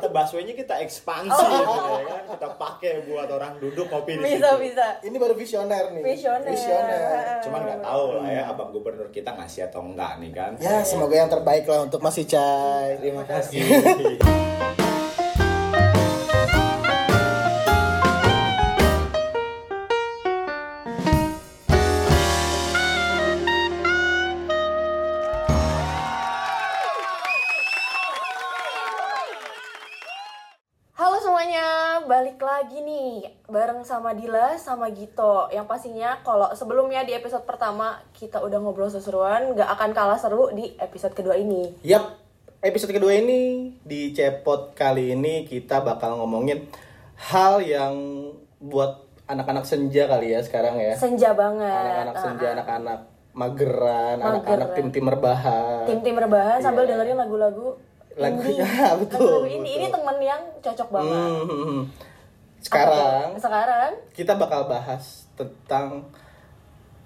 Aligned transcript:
halte 0.00 0.08
busway-nya 0.08 0.56
kita 0.56 0.74
ekspansi 0.80 1.44
gitu 1.44 1.88
ya 1.92 2.02
kan. 2.08 2.22
Kita 2.32 2.48
pakai 2.56 2.92
buat 3.04 3.28
orang 3.28 3.60
duduk 3.60 3.92
kopi 3.92 4.16
di 4.16 4.24
bisa 4.24 4.56
situ. 4.56 4.72
bisa 4.72 4.86
Ini 5.04 5.16
baru 5.20 5.34
visioner 5.36 5.84
nih. 5.92 6.02
Visioner. 6.08 6.48
Visioner. 6.48 7.44
Cuman 7.44 7.60
nggak 7.68 7.80
tahu 7.84 8.04
lah 8.16 8.28
ya 8.32 8.42
abang 8.48 8.72
gubernur 8.72 9.12
kita 9.12 9.36
ngasih 9.36 9.68
atau 9.68 9.84
enggak 9.84 10.16
nih 10.24 10.32
kan. 10.32 10.56
Ya, 10.56 10.80
semoga 10.80 11.20
yang 11.20 11.28
terbaik 11.28 11.68
lah 11.68 11.84
untuk 11.84 12.00
Mas 12.00 12.16
Icai. 12.16 12.96
Terima 12.96 13.28
kasih. 13.28 13.60
sama 34.00 34.16
Dila 34.16 34.56
sama 34.56 34.86
Gito. 34.88 35.52
Yang 35.52 35.66
pastinya 35.68 36.16
kalau 36.20 36.48
sebelumnya 36.50 37.04
di 37.04 37.12
episode 37.12 37.44
pertama 37.44 38.00
kita 38.10 38.40
udah 38.40 38.56
ngobrol 38.56 38.88
seseruan, 38.88 39.52
gak 39.52 39.68
akan 39.70 39.92
kalah 39.92 40.16
seru 40.16 40.48
di 40.50 40.72
episode 40.74 41.12
kedua 41.12 41.36
ini. 41.36 41.76
Yap, 41.84 42.16
episode 42.58 42.90
kedua 42.90 43.12
ini 43.12 43.76
di 43.78 44.10
Cepot 44.10 44.72
kali 44.72 45.12
ini 45.12 45.44
kita 45.44 45.84
bakal 45.84 46.16
ngomongin 46.16 46.64
hal 47.20 47.60
yang 47.60 47.92
buat 48.56 49.04
anak-anak 49.28 49.68
senja 49.68 50.08
kali 50.08 50.32
ya 50.32 50.40
sekarang 50.40 50.80
ya. 50.80 50.96
Senja 50.96 51.36
banget. 51.36 51.68
Anak-anak 51.68 52.16
Ah, 52.16 52.22
senja, 52.24 52.46
ah. 52.46 52.52
anak-anak 52.56 53.00
mageran, 53.30 54.16
anak-anak 54.18 54.68
tim-tim 54.74 55.04
rebahan. 55.04 55.84
Tim-tim 55.84 56.16
rebahan 56.16 56.58
sambil 56.58 56.88
Iya. 56.88 56.96
dengerin 56.96 57.20
lagu-lagu 57.20 57.68
Lagunya, 58.10 58.66
betul, 59.00 59.22
Lagu-lagu 59.22 59.46
indie. 59.46 59.70
betul. 59.70 59.76
Ini 59.78 59.86
temen 59.86 60.16
yang 60.18 60.42
cocok 60.58 60.88
banget. 60.90 61.14
Hmm, 61.46 61.80
hmm, 62.60 62.68
hmm. 62.68 62.68
Apa 62.68 62.68
Sekarang 62.68 63.28
tuh? 63.30 63.40
sekarang 63.40 63.90
kita 64.12 64.32
bakal 64.36 64.60
bahas 64.66 65.04
tentang 65.32 66.04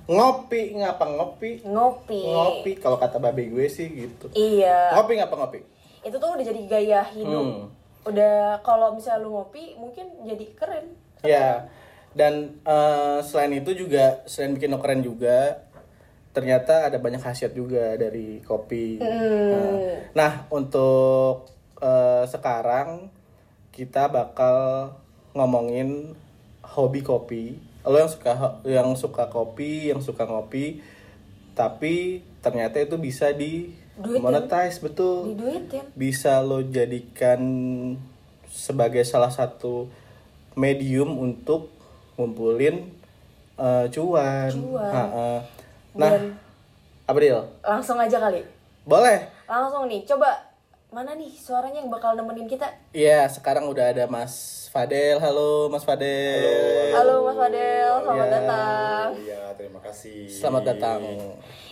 ngopi 0.05 0.77
ngapa 0.77 1.07
ngopi 1.09 1.65
ngopi. 1.65 2.21
ngopi 2.27 2.73
kalau 2.77 2.99
kata 2.99 3.17
babe 3.17 3.49
gue 3.49 3.67
sih 3.67 3.89
gitu 3.89 4.29
Iya. 4.31 4.93
ngopi 4.93 5.17
ngapa 5.17 5.35
ngopi 5.35 5.61
Itu 6.03 6.21
tuh 6.21 6.37
udah 6.37 6.45
jadi 6.45 6.61
gaya 6.69 7.01
hidup. 7.09 7.41
Hmm. 7.41 7.65
Udah 8.05 8.61
kalau 8.61 8.93
misalnya 8.93 9.25
lu 9.25 9.33
ngopi 9.33 9.73
mungkin 9.75 10.05
jadi 10.23 10.45
keren. 10.53 10.87
ya 11.25 11.65
dan 12.13 12.61
eh, 12.61 13.19
selain 13.25 13.57
itu 13.57 13.73
juga 13.75 14.21
selain 14.29 14.53
bikin 14.53 14.69
lo 14.69 14.79
keren 14.79 15.01
juga 15.01 15.65
ternyata 16.31 16.87
ada 16.87 17.01
banyak 17.01 17.19
khasiat 17.19 17.57
juga 17.57 17.97
dari 17.97 18.45
kopi 18.45 19.01
nah, 19.01 19.73
nah, 20.13 20.33
untuk 20.53 21.49
eh, 21.81 22.29
sekarang 22.29 23.09
kita 23.73 24.07
bakal 24.07 24.93
ngomongin 25.35 26.15
hobi 26.63 27.03
kopi 27.03 27.45
lo 27.85 27.99
yang 27.99 28.09
suka 28.09 28.33
yang 28.65 28.89
suka 28.95 29.29
kopi 29.29 29.93
yang 29.93 30.01
suka 30.01 30.25
ngopi 30.25 30.81
tapi 31.53 32.25
ternyata 32.41 32.81
itu 32.81 32.97
bisa 32.97 33.31
di 33.31 33.71
Duitin. 33.95 34.23
monetize 34.23 34.81
betul 34.81 35.35
Diduitin. 35.35 35.85
bisa 35.93 36.41
lo 36.41 36.65
jadikan 36.65 37.39
sebagai 38.47 39.03
salah 39.03 39.31
satu 39.31 39.87
medium 40.55 41.15
untuk 41.15 41.71
ngumpulin 42.15 42.87
eh, 43.55 43.87
cuan. 43.89 44.51
Cuan. 44.51 44.91
Ha-ha. 44.91 45.31
Nah, 45.95 46.11
Dan- 46.11 46.35
apa 47.05 47.19
deal? 47.19 47.43
Langsung 47.61 47.99
aja 47.99 48.19
kali. 48.19 48.43
Boleh. 48.83 49.31
Langsung 49.45 49.87
nih, 49.87 50.03
coba 50.05 50.31
mana 50.91 51.15
nih 51.15 51.31
suaranya 51.31 51.79
yang 51.79 51.91
bakal 51.91 52.15
nemenin 52.15 52.47
kita? 52.47 52.67
Iya, 52.91 53.27
sekarang 53.27 53.67
udah 53.67 53.91
ada 53.91 54.07
Mas 54.07 54.64
Fadel. 54.75 55.23
Halo, 55.23 55.71
Mas 55.71 55.87
Fadel. 55.87 56.91
Halo 56.91 57.23
Mas 57.23 57.39
Fadel, 57.39 57.95
selamat 58.03 58.27
Ya. 58.27 58.33
datang. 58.35 59.07
Iya, 59.15 59.43
terima 59.55 59.79
kasih. 59.79 60.27
Selamat 60.27 60.63
datang. 60.67 60.99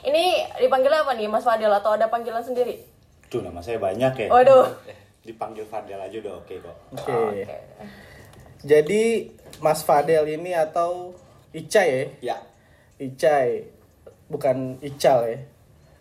Ini 0.07 0.25
dipanggil 0.63 0.95
apa 0.95 1.11
nih 1.19 1.27
Mas 1.27 1.43
Fadel 1.43 1.75
atau 1.75 1.99
ada 1.99 2.07
panggilan 2.07 2.39
sendiri? 2.39 2.79
Tuh 3.27 3.43
nama 3.43 3.59
saya 3.59 3.83
banyak 3.83 4.15
ya. 4.15 4.29
Waduh. 4.31 4.71
Eh, 4.87 4.95
Dipanggil 5.27 5.67
Fadel 5.67 5.99
aja 5.99 6.15
udah 6.15 6.47
oke 6.47 6.55
kok. 6.63 6.77
Oke. 6.95 7.43
Jadi 8.63 9.35
Mas 9.59 9.83
Fadel 9.83 10.23
ini 10.31 10.55
atau 10.55 11.11
Icai 11.51 11.91
ya? 11.91 12.07
Ya, 12.23 12.39
Icai 13.03 13.67
bukan 14.31 14.79
Ical 14.79 15.27
ya. 15.27 15.39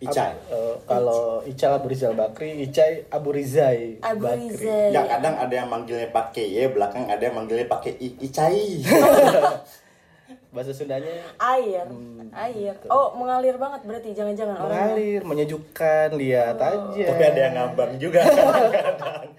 Icai. 0.02 0.34
Ab- 0.34 0.50
eh, 0.50 0.74
kalau 0.82 1.22
Ical 1.42 1.72
Abu 1.78 1.86
Rizal 1.86 2.12
Bakri, 2.12 2.58
Icai 2.60 3.06
Abu 3.08 3.30
Rizai 3.30 4.02
Abu 4.02 4.26
Bakri. 4.26 4.50
Rizal. 4.50 4.90
Ya 4.90 5.02
kadang 5.06 5.34
ada 5.38 5.54
yang 5.54 5.68
manggilnya 5.68 6.10
pakai 6.10 6.46
Y, 6.48 6.66
belakang 6.68 7.06
ada 7.06 7.22
yang 7.22 7.34
manggilnya 7.34 7.66
pakai 7.66 7.92
I, 7.96 8.08
Icai. 8.20 8.66
Bahasa 10.52 10.76
Sundanya 10.76 11.32
Air, 11.40 11.88
air. 12.28 12.76
Oh 12.92 13.16
mengalir 13.16 13.56
banget 13.56 13.88
berarti 13.88 14.12
jangan-jangan 14.12 14.60
mengalir, 14.60 15.24
menyejukkan, 15.24 16.12
lihat 16.12 16.60
aja. 16.60 17.04
Tapi 17.08 17.22
ada 17.24 17.40
yang 17.40 17.54
ngambang 17.56 17.96
juga 17.96 18.20
kadang-kadang. 18.20 19.32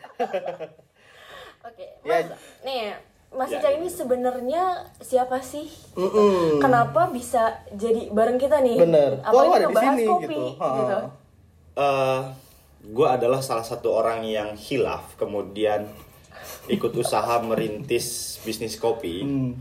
Oke, 1.70 1.86
Ya. 2.02 2.18
Mas, 2.20 2.28
nih 2.66 2.98
Mas 3.34 3.50
Ya, 3.50 3.58
Ica 3.58 3.68
ya. 3.68 3.78
ini 3.78 3.88
sebenarnya 3.88 4.64
siapa 4.98 5.42
sih? 5.42 5.66
Mm-mm. 5.94 6.58
Kenapa 6.58 7.10
bisa 7.10 7.50
jadi 7.70 8.10
bareng 8.10 8.38
kita 8.38 8.60
nih? 8.60 8.78
Bener. 8.78 9.12
Apalagi 9.20 9.34
Kok 9.34 9.44
lu 9.48 9.54
ada 9.56 9.68
di 9.68 9.76
sini 9.76 10.04
kopi, 10.06 10.26
gitu? 10.30 10.44
Ha. 10.56 10.68
gitu. 10.72 10.98
Eh, 11.74 12.20
gue 12.86 13.08
adalah 13.08 13.40
salah 13.40 13.64
satu 13.64 13.90
orang 13.92 14.22
yang 14.22 14.54
hilaf, 14.54 15.16
kemudian 15.16 15.90
ikut 16.66 16.94
usaha 16.94 17.40
merintis 17.40 18.06
bisnis 18.42 18.76
kopi 18.76 19.22
Hmm. 19.22 19.52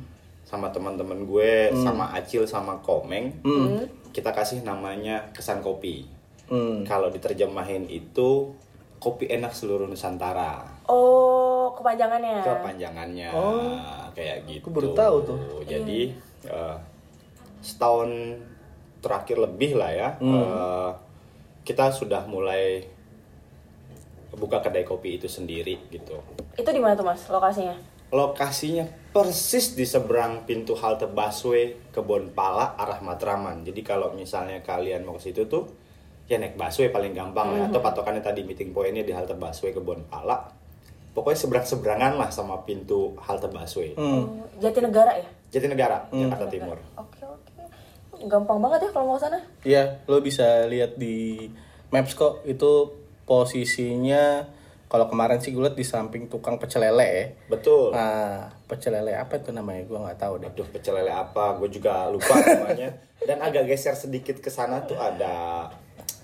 sama 0.45 0.69
teman-teman 0.69 1.25
gue, 1.25 1.73
sama 1.75 2.13
Acil, 2.13 2.45
sama 2.45 2.77
Komeng. 2.79 3.33
Hmm. 3.41 3.89
Kita 4.11 4.31
kasih 4.31 4.61
namanya 4.61 5.33
kesan 5.33 5.61
kopi. 5.61 6.05
Hmm. 6.47 6.85
Kalau 6.85 7.09
diterjemahin 7.09 7.89
itu 7.89 8.53
kopi 8.99 9.25
enak 9.27 9.51
seluruh 9.51 9.89
Nusantara. 9.89 10.69
Oh, 10.85 11.71
kepanjangannya. 11.73 12.43
kepanjangannya 12.43 13.29
Oh. 13.31 13.79
kayak 14.13 14.45
gitu. 14.47 14.67
Aku 14.67 14.71
baru 14.73 14.89
tahu 14.93 15.17
tuh. 15.25 15.39
Jadi 15.63 16.11
eh, 16.43 16.77
setahun 17.59 18.11
terakhir 18.99 19.39
lebih 19.39 19.79
lah 19.79 19.91
ya, 19.91 20.09
Hmm. 20.19 20.35
eh, 20.35 20.91
kita 21.63 21.91
sudah 21.91 22.27
mulai 22.27 22.83
buka 24.33 24.59
kedai 24.59 24.83
kopi 24.83 25.17
itu 25.17 25.29
sendiri 25.29 25.79
gitu. 25.89 26.19
Itu 26.55 26.67
di 26.67 26.81
mana 26.81 26.97
tuh 26.97 27.05
Mas 27.05 27.23
lokasinya? 27.29 27.77
Lokasinya 28.11 28.85
persis 29.09 29.73
di 29.73 29.85
seberang 29.85 30.45
pintu 30.45 30.75
halte 30.75 31.07
busway 31.07 31.77
Kebon 31.91 32.33
Pala 32.33 32.77
arah 32.77 33.01
Matraman. 33.01 33.63
Jadi 33.63 33.81
kalau 33.81 34.13
misalnya 34.13 34.61
kalian 34.61 35.05
mau 35.05 35.17
ke 35.17 35.31
situ 35.31 35.47
tuh 35.47 35.69
ya 36.27 36.37
naik 36.37 36.57
busway 36.57 36.89
paling 36.89 37.13
gampang 37.13 37.49
lah. 37.51 37.59
ya. 37.59 37.65
Atau 37.69 37.81
patokannya 37.81 38.21
tadi 38.21 38.43
meeting 38.43 38.73
pointnya 38.73 39.01
di 39.01 39.13
halte 39.13 39.33
busway 39.33 39.73
Kebon 39.73 40.05
Pala. 40.07 40.49
Pokoknya 41.13 41.39
seberang-seberangan 41.39 42.17
lah 42.17 42.31
sama 42.33 42.65
pintu 42.65 43.13
halte 43.21 43.49
busway. 43.53 43.93
Hmm. 43.95 44.25
Oh, 44.25 44.49
Jatinegara 44.61 45.13
ya? 45.21 45.29
Jatinegara, 45.53 46.09
Jakarta 46.09 46.49
Timur. 46.49 46.81
Oke, 46.97 47.21
oke. 47.29 47.61
Gampang 48.25 48.59
banget 48.65 48.89
ya 48.89 48.91
kalau 48.97 49.13
mau 49.13 49.17
ke 49.21 49.29
sana. 49.29 49.39
Iya, 49.65 50.01
lo 50.09 50.25
bisa 50.25 50.65
lihat 50.69 50.97
di 50.97 51.49
Maps 51.93 52.17
kok 52.17 52.49
itu 52.49 52.97
posisinya 53.29 54.49
kalau 54.93 55.09
kemarin 55.09 55.41
sih 55.41 55.57
gue 55.57 55.65
liat 55.65 55.73
di 55.73 55.89
samping 55.89 56.29
tukang 56.29 56.61
pecel 56.61 56.85
lele 56.85 57.09
ya. 57.09 57.27
Betul. 57.49 57.97
Nah, 57.97 58.53
pecel 58.69 58.93
lele 58.93 59.17
apa 59.17 59.41
itu 59.41 59.49
namanya? 59.49 59.89
Gue 59.89 59.97
nggak 59.97 60.21
tahu 60.21 60.45
deh. 60.45 60.53
Aduh, 60.53 60.69
pecel 60.69 61.01
lele 61.01 61.09
apa? 61.09 61.57
Gue 61.57 61.73
juga 61.73 62.13
lupa 62.13 62.37
namanya. 62.37 62.93
Dan 63.29 63.41
agak 63.41 63.73
geser 63.73 63.97
sedikit 63.97 64.37
ke 64.45 64.53
sana 64.53 64.85
tuh 64.85 65.01
ada 65.01 65.69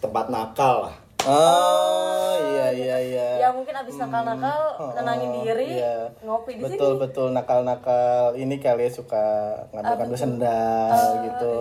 tempat 0.05 0.29
nakal 0.29 0.85
lah. 0.85 0.97
Oh, 1.29 2.33
iya 2.41 2.67
iya 2.73 2.97
iya. 2.99 3.29
Ya 3.39 3.49
mungkin 3.53 3.71
abis 3.71 3.95
nakal-nakal, 3.97 4.61
Oh, 4.75 4.91
nenangin 4.93 5.31
diri, 5.39 5.77
iya. 5.77 6.09
ngopi 6.21 6.57
di 6.57 6.63
betul 6.65 6.97
sini. 6.97 7.03
betul 7.05 7.27
nakal-nakal 7.31 8.33
ini 8.35 8.57
kali 8.57 8.85
ya 8.85 8.91
suka 8.91 9.25
ngambil-ngambil 9.71 10.17
sendal 10.17 10.89
Oh, 10.91 11.15
gitu 11.23 11.57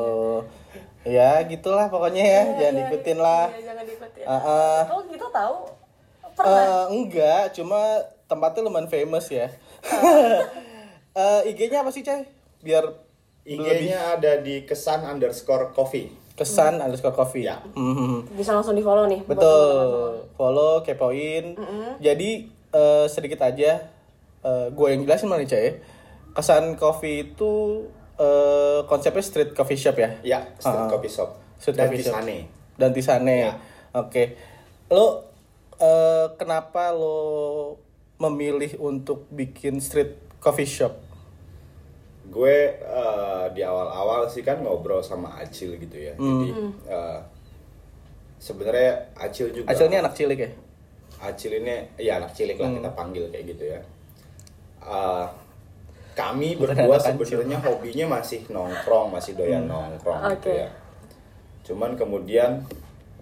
ya 1.04 1.40
gitulah 1.44 1.88
pokoknya 1.88 2.20
ya 2.22 2.44
jangan 2.58 2.76
ikutin 2.86 3.18
lah 3.18 3.46
Iya, 3.50 3.62
jangan 3.66 3.84
diikutin. 3.86 4.24
Ah, 4.24 4.40
ah. 4.40 4.80
Oh, 4.88 5.00
gitu 5.06 5.28
tahu? 5.30 5.56
Pernah? 6.34 6.60
Eh, 6.60 6.84
enggak 6.94 7.44
cuma 7.54 7.82
tempatnya 8.26 8.62
lumayan 8.62 8.88
famous 8.88 9.28
ya 9.28 9.48
Eh, 11.18 11.50
IG-nya 11.50 11.82
apa 11.82 11.90
sih 11.90 12.06
cai 12.06 12.30
biar 12.60 12.86
IG-nya 13.42 14.14
ada 14.14 14.38
di 14.38 14.62
kesan 14.62 15.02
underscore 15.02 15.72
coffee. 15.72 16.14
Kesan 16.38 16.78
underscore 16.78 17.12
coffee 17.12 17.44
Ya. 17.44 17.58
Mhm. 17.74 18.30
Bisa 18.32 18.54
langsung 18.54 18.72
di 18.72 18.82
follow 18.82 19.04
nih. 19.04 19.26
buat 19.26 19.34
teman-teman 19.34 19.42
semua. 19.42 19.82
Betul. 19.82 20.12
Follow, 20.38 20.74
kepoin. 20.82 21.46
Jadi 21.98 22.30
eh, 22.70 23.06
sedikit 23.08 23.42
aja 23.42 23.72
eh, 24.40 24.68
gue 24.70 24.88
yang 24.88 25.02
jelasin 25.02 25.26
mana 25.26 25.42
nih, 25.42 25.50
Cai. 25.50 25.70
Kesan 26.32 26.76
coffee 26.76 27.26
itu 27.28 27.82
eh, 28.16 28.80
konsepnya 28.84 29.20
street 29.20 29.52
coffee 29.52 29.76
shop 29.76 29.98
ya. 29.98 30.10
Ya, 30.22 30.40
street 30.56 30.78
Ah. 30.78 30.88
coffee 30.88 31.10
shop. 31.10 31.30
Street 31.58 31.74
Dan 31.76 31.90
coffee 31.90 32.02
shop. 32.02 32.14
Tisane. 32.16 32.38
Dan 32.76 32.90
Tisane. 32.92 33.38
Ya. 33.44 33.54
Oke. 33.92 34.38
Lo 34.88 35.26
eh, 35.76 36.28
kenapa 36.36 36.90
lo 36.92 37.18
memilih 38.18 38.78
untuk 38.80 39.26
bikin 39.30 39.78
street 39.78 40.14
coffee 40.38 40.66
shop? 40.66 40.94
Gue 42.28 42.56
eh, 42.76 43.46
di 43.56 43.62
awal-awal 43.64 44.28
sih 44.28 44.44
kan 44.44 44.60
ngobrol 44.60 45.00
sama 45.00 45.40
Acil 45.40 45.80
gitu 45.80 45.96
ya. 45.96 46.14
Jadi 46.16 46.50
eh, 46.88 47.20
sebenarnya 48.38 49.12
Acil 49.16 49.52
juga 49.56 49.72
Acil 49.72 49.88
ini 49.88 49.98
anak 49.98 50.14
cilik 50.14 50.40
ya? 50.40 50.52
Acil 51.18 51.52
ini 51.58 51.76
ya 51.98 52.22
anak 52.22 52.32
cilik 52.36 52.58
lah 52.60 52.70
kita 52.70 52.90
panggil 52.94 53.24
kayak 53.32 53.46
gitu 53.56 53.64
ya. 53.72 53.80
Eh, 54.84 55.28
kami 56.18 56.58
Bukan 56.58 56.74
berdua 56.74 56.98
sebenarnya 56.98 57.62
hobinya 57.62 58.06
masih 58.18 58.42
nongkrong 58.50 59.14
masih 59.14 59.38
doyan 59.38 59.70
nongkrong 59.70 60.22
gitu 60.38 60.50
Oke. 60.50 60.62
ya. 60.66 60.70
Cuman 61.62 61.94
kemudian 61.94 62.66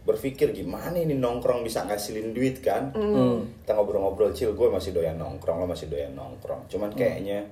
berpikir 0.05 0.53
gimana 0.53 0.95
ini 0.95 1.17
nongkrong 1.17 1.65
bisa 1.65 1.83
ngasilin 1.83 2.31
duit 2.31 2.63
kan? 2.63 2.93
Kita 2.93 3.73
ngobrol-ngobrol 3.75 4.31
cil 4.31 4.55
gue 4.55 4.69
masih 4.69 4.95
doyan 4.95 5.17
nongkrong 5.19 5.65
lo 5.65 5.67
masih 5.67 5.91
doyan 5.91 6.13
nongkrong. 6.15 6.71
Cuman 6.71 6.93
kayaknya 6.95 7.43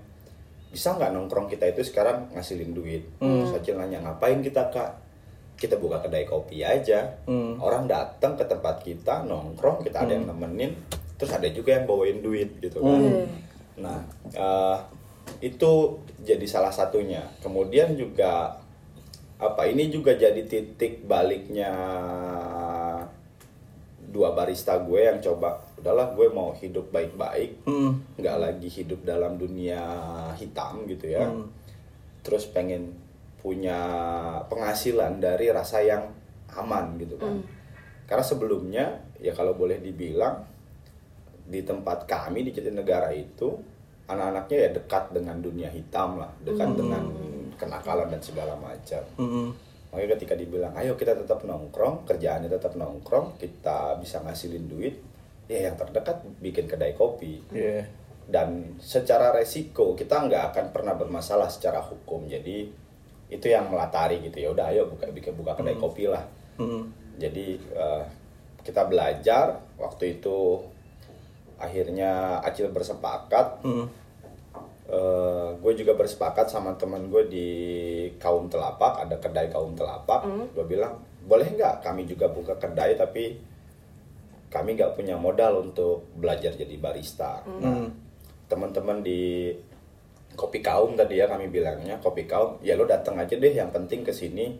bisa 0.73 0.97
nggak 0.97 1.13
nongkrong 1.13 1.45
kita 1.45 1.69
itu 1.69 1.85
sekarang 1.85 2.33
ngasilin 2.33 2.73
duit? 2.73 3.05
Terus 3.21 3.53
Acil 3.53 3.77
nanya 3.77 4.01
ngapain 4.01 4.41
kita 4.41 4.73
kak? 4.73 4.97
Kita 5.53 5.77
buka 5.77 6.01
kedai 6.01 6.25
kopi 6.25 6.65
aja. 6.65 7.21
Orang 7.61 7.85
datang 7.85 8.33
ke 8.33 8.43
tempat 8.49 8.81
kita 8.81 9.21
nongkrong 9.29 9.85
kita 9.85 10.01
ada 10.01 10.17
yang 10.17 10.25
nemenin 10.25 10.73
terus 11.13 11.29
ada 11.29 11.45
juga 11.53 11.77
yang 11.77 11.85
bawain 11.85 12.19
duit 12.25 12.57
gitu 12.57 12.81
kan. 12.81 13.29
Nah 13.77 14.01
eh, 14.33 14.77
itu 15.45 16.01
jadi 16.25 16.45
salah 16.49 16.73
satunya. 16.73 17.21
Kemudian 17.45 17.93
juga 17.93 18.57
apa 19.37 19.69
ini 19.69 19.93
juga 19.93 20.17
jadi 20.17 20.41
titik 20.41 21.05
baliknya 21.05 21.69
dua 24.13 24.37
barista 24.37 24.77
gue 24.77 25.09
yang 25.09 25.17
coba 25.17 25.57
udahlah 25.81 26.13
gue 26.13 26.29
mau 26.29 26.53
hidup 26.53 26.93
baik-baik 26.93 27.65
Hmm. 27.65 27.97
nggak 28.13 28.37
lagi 28.37 28.69
hidup 28.69 29.01
dalam 29.01 29.41
dunia 29.41 29.81
hitam 30.37 30.85
gitu 30.85 31.09
ya. 31.09 31.25
Terus 32.21 32.45
pengen 32.53 32.93
punya 33.41 33.75
penghasilan 34.47 35.17
dari 35.17 35.49
rasa 35.49 35.81
yang 35.81 36.07
aman 36.53 36.95
gitu 37.01 37.17
kan. 37.17 37.41
Karena 38.05 38.23
sebelumnya 38.23 38.85
ya 39.17 39.33
kalau 39.33 39.57
boleh 39.57 39.81
dibilang 39.81 40.45
di 41.43 41.59
tempat 41.65 42.07
kami 42.07 42.45
di 42.47 42.55
Jatinegara 42.55 43.11
itu 43.11 43.51
anak-anaknya 44.07 44.57
ya 44.59 44.69
dekat 44.71 45.03
dengan 45.11 45.41
dunia 45.41 45.67
hitam 45.67 46.21
lah 46.21 46.31
dekat 46.43 46.69
dengan 46.75 47.03
kenakalan 47.59 48.07
dan 48.07 48.21
segala 48.23 48.53
macam. 48.55 49.03
Mm-mm. 49.19 49.72
Makanya 49.93 50.17
ketika 50.17 50.33
dibilang 50.33 50.73
ayo 50.73 50.97
kita 50.97 51.13
tetap 51.13 51.45
nongkrong 51.45 52.09
kerjaannya 52.09 52.49
tetap 52.49 52.73
nongkrong 52.73 53.37
kita 53.37 54.01
bisa 54.01 54.25
ngasilin 54.25 54.65
duit 54.65 54.97
ya 55.45 55.69
yang 55.69 55.75
terdekat 55.77 56.23
bikin 56.41 56.65
kedai 56.65 56.97
kopi. 56.97 57.43
Iya. 57.53 57.85
dan 58.23 58.79
secara 58.79 59.35
resiko 59.35 59.99
kita 59.99 60.15
nggak 60.15 60.55
akan 60.55 60.65
pernah 60.71 60.95
bermasalah 60.95 61.51
secara 61.51 61.83
hukum. 61.83 62.23
Jadi 62.23 62.71
itu 63.27 63.45
yang 63.51 63.67
melatari 63.67 64.23
gitu. 64.23 64.39
Ya 64.39 64.49
udah 64.55 64.71
ayo 64.71 64.87
buka 64.87 65.11
bikin 65.11 65.35
buka 65.35 65.59
kedai 65.59 65.75
kopi 65.75 66.07
lah. 66.07 66.23
Mm-mm. 66.55 66.87
jadi 67.19 67.59
eh, 67.59 68.03
kita 68.63 68.87
belajar. 68.87 69.59
Waktu 69.75 70.19
itu 70.19 70.63
akhirnya 71.59 72.39
Acil 72.39 72.71
bersepakat. 72.71 73.59
Mm. 73.67 73.85
Eh, 74.83 75.49
gue 75.63 75.73
juga 75.79 75.95
bersepakat 75.95 76.51
sama 76.51 76.75
teman 76.75 77.07
gue 77.07 77.23
di 77.31 77.49
kaum 78.19 78.51
telapak 78.51 79.07
ada 79.07 79.15
kedai 79.15 79.47
kaum 79.47 79.71
telapak. 79.79 80.27
Gue 80.51 80.65
bilang 80.67 80.99
boleh 81.23 81.55
nggak 81.55 81.79
kami 81.79 82.03
juga 82.03 82.27
buka 82.27 82.59
kedai 82.59 82.99
tapi 82.99 83.39
kami 84.51 84.75
nggak 84.75 84.99
punya 84.99 85.15
modal 85.15 85.63
untuk 85.63 86.03
belajar 86.19 86.51
jadi 86.51 86.75
barista. 86.75 87.39
Nah 87.47 87.87
teman-teman 88.51 88.99
di 88.99 89.55
kopi 90.35 90.59
kaum 90.59 90.99
tadi 90.99 91.15
ya 91.15 91.31
kami 91.31 91.47
bilangnya 91.47 92.03
kopi 92.03 92.27
kaum 92.27 92.59
ya 92.59 92.75
lo 92.75 92.83
datang 92.83 93.15
aja 93.15 93.39
deh 93.39 93.55
yang 93.55 93.71
penting 93.71 94.03
ke 94.03 94.11
sini 94.11 94.51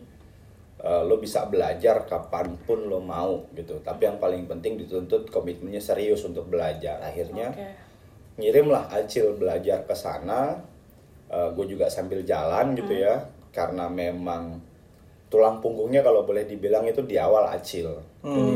eh, 0.80 1.02
lo 1.04 1.20
bisa 1.20 1.44
belajar 1.52 2.08
kapan 2.08 2.56
pun 2.64 2.88
lo 2.88 2.96
mau 2.96 3.44
gitu. 3.52 3.76
Tapi 3.84 4.08
yang 4.08 4.16
paling 4.16 4.48
penting 4.48 4.80
dituntut 4.80 5.28
komitmennya 5.28 5.84
serius 5.84 6.24
untuk 6.24 6.48
belajar. 6.48 7.04
Akhirnya 7.04 7.52
Oke. 7.52 7.92
Ngirimlah 8.36 8.90
Acil 8.90 9.34
belajar 9.34 9.82
ke 9.84 9.94
sana. 9.94 10.54
Gue 11.54 11.66
juga 11.66 11.90
sambil 11.90 12.22
jalan 12.22 12.78
gitu 12.78 12.94
ya 12.94 13.18
karena 13.50 13.86
memang 13.86 14.58
tulang 15.26 15.58
punggungnya 15.58 15.98
kalau 15.98 16.22
boleh 16.22 16.46
dibilang 16.46 16.86
itu 16.86 17.02
di 17.02 17.18
awal 17.18 17.50
Acil. 17.50 17.90
Jadi 18.22 18.54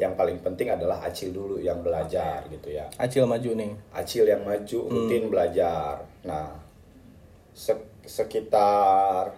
yang 0.00 0.18
paling 0.18 0.42
penting 0.42 0.74
adalah 0.74 0.98
Acil 1.06 1.30
dulu 1.30 1.62
yang 1.62 1.86
belajar 1.86 2.42
gitu 2.50 2.74
ya. 2.74 2.90
Acil 2.98 3.30
maju 3.30 3.50
nih. 3.54 3.70
Acil 3.94 4.26
yang 4.26 4.42
maju 4.42 4.80
rutin 4.90 5.30
belajar. 5.30 6.02
Nah 6.26 6.50
sek- 7.54 8.02
sekitar 8.02 9.30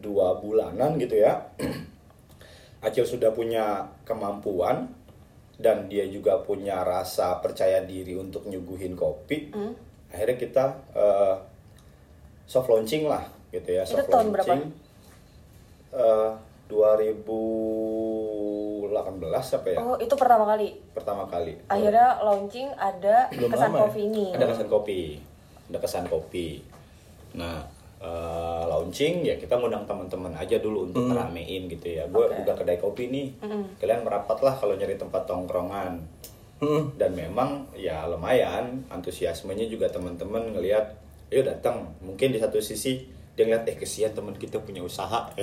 dua 0.00 0.40
bulanan 0.40 0.96
gitu 0.96 1.20
ya. 1.20 1.44
Acil 2.86 3.04
sudah 3.04 3.34
punya 3.34 3.84
kemampuan 4.06 4.88
dan 5.58 5.84
dia 5.84 6.06
juga 6.06 6.38
punya 6.38 6.80
rasa 6.80 7.36
percaya 7.36 7.82
diri 7.82 8.14
untuk 8.14 8.44
nyuguhin 8.44 8.94
kopi 8.94 9.48
akhirnya 10.08 10.36
kita 10.36 10.64
eh, 10.92 11.34
soft 12.44 12.66
launching 12.66 13.04
lah 13.04 13.20
gitu 13.48 13.64
ya 13.68 13.82
Itu 13.82 13.96
soft 13.96 14.08
tahun 14.08 14.26
berapa? 14.30 14.46
launching 14.46 14.62
eh, 15.92 16.30
2018 16.68 19.52
apa 19.52 19.66
ya 19.68 19.78
Oh, 19.78 19.96
itu 19.96 20.12
pertama 20.12 20.44
kali. 20.46 20.68
pertama 20.90 21.22
kali 21.24 21.52
Akhirnya 21.66 22.18
launching 22.20 22.68
ada 22.72 23.26
Belum 23.30 23.48
kesan 23.50 23.68
lama 23.68 23.74
ya? 23.74 23.80
kopi 23.84 24.00
ini. 24.04 24.24
ada 24.32 24.44
kesan 24.46 24.66
kopi 24.68 24.98
ada 25.66 25.78
kesan 25.78 26.04
kopi 26.06 26.46
nah 27.30 27.62
eh, 27.98 28.62
launching 28.66 29.26
ya 29.26 29.34
kita 29.38 29.58
ngundang 29.58 29.84
teman-teman 29.84 30.34
aja 30.38 30.58
dulu 30.58 30.90
untuk 30.90 31.10
ngeramein 31.10 31.66
gitu 31.70 31.86
ya. 31.98 32.06
Gue 32.06 32.26
Oke. 32.30 32.42
udah 32.46 32.54
kedai 32.54 32.78
kopi 32.78 33.10
nih. 33.10 33.26
Kalian 33.82 34.06
merapatlah 34.06 34.54
kalau 34.58 34.74
nyari 34.78 34.94
tempat 34.94 35.26
tongkrongan. 35.26 36.02
Mm. 36.58 36.98
dan 36.98 37.14
memang 37.14 37.70
ya 37.78 38.02
lumayan 38.10 38.82
antusiasmenya 38.90 39.70
juga 39.70 39.86
teman-teman 39.94 40.58
ngelihat 40.58 40.90
ayo 41.30 41.46
datang. 41.46 41.94
Mungkin 42.02 42.34
di 42.34 42.42
satu 42.42 42.58
sisi 42.58 43.06
dia 43.38 43.46
ngeliat 43.46 43.70
eh 43.70 43.78
kesian 43.78 44.10
teman 44.10 44.34
kita 44.34 44.58
punya 44.58 44.82
usaha. 44.82 45.30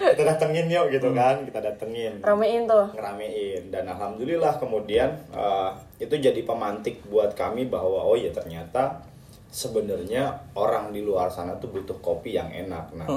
Kita 0.00 0.22
datengin 0.24 0.70
yuk 0.72 0.96
gitu 0.96 1.12
kan 1.12 1.44
kita 1.44 1.60
datengin. 1.60 2.24
Ramein 2.24 2.64
tuh. 2.64 2.88
ngeramein. 2.94 3.68
Dan 3.68 3.84
alhamdulillah 3.90 4.56
kemudian 4.56 5.12
eh, 5.34 5.70
itu 5.98 6.14
jadi 6.14 6.40
pemantik 6.46 7.02
buat 7.10 7.34
kami 7.34 7.66
bahwa 7.66 8.06
oh 8.06 8.14
ya 8.14 8.30
ternyata 8.30 9.02
sebenarnya 9.50 10.54
orang 10.54 10.94
di 10.94 11.02
luar 11.02 11.26
sana 11.28 11.58
tuh 11.58 11.74
butuh 11.74 11.98
kopi 11.98 12.38
yang 12.38 12.48
enak. 12.48 12.94
Nah 12.94 13.08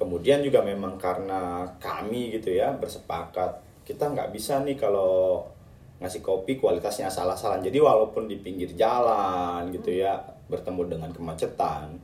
kemudian 0.00 0.40
juga 0.40 0.64
memang 0.64 0.96
karena 0.96 1.68
kami 1.76 2.32
gitu 2.32 2.56
ya 2.56 2.72
bersepakat 2.72 3.60
kita 3.84 4.08
nggak 4.08 4.32
bisa 4.32 4.64
nih 4.64 4.80
kalau 4.80 5.44
ngasih 6.00 6.24
kopi 6.24 6.56
kualitasnya 6.56 7.12
asal-asalan. 7.12 7.60
Jadi 7.60 7.76
walaupun 7.76 8.24
di 8.24 8.40
pinggir 8.40 8.72
jalan 8.72 9.68
gitu 9.68 9.92
ya 9.92 10.16
bertemu 10.48 10.96
dengan 10.96 11.10
kemacetan 11.12 12.00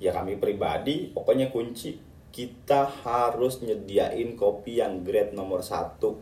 ya 0.00 0.16
kami 0.16 0.40
pribadi 0.40 1.12
pokoknya 1.12 1.52
kunci 1.52 2.00
kita 2.32 2.88
harus 3.04 3.60
nyediain 3.60 4.32
kopi 4.34 4.80
yang 4.80 5.04
grade 5.04 5.36
nomor 5.36 5.60
satu. 5.60 6.16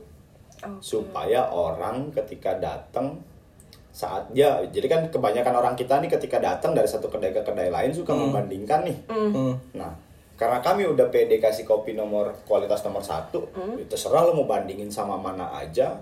Supaya 0.83 1.55
orang 1.55 2.11
ketika 2.11 2.59
datang 2.59 3.23
saat 3.99 4.31
dia 4.31 4.63
jadi 4.71 4.87
kan 4.87 5.01
kebanyakan 5.11 5.59
orang 5.59 5.75
kita 5.75 5.99
nih 5.99 6.07
ketika 6.07 6.39
datang 6.39 6.71
dari 6.71 6.87
satu 6.87 7.11
kedai 7.11 7.35
ke 7.35 7.43
kedai 7.43 7.67
lain 7.67 7.91
suka 7.91 8.15
membandingkan 8.15 8.87
nih. 8.87 8.99
Mm. 9.11 9.75
nah 9.75 9.91
karena 10.39 10.63
kami 10.63 10.87
udah 10.87 11.11
pede 11.11 11.43
kasih 11.43 11.67
kopi 11.67 11.99
nomor 11.99 12.31
kualitas 12.47 12.87
nomor 12.87 13.03
satu 13.03 13.51
itu 13.75 13.91
terserah 13.91 14.23
lo 14.23 14.39
mau 14.39 14.47
bandingin 14.47 14.87
sama 14.87 15.19
mana 15.19 15.51
aja. 15.51 15.99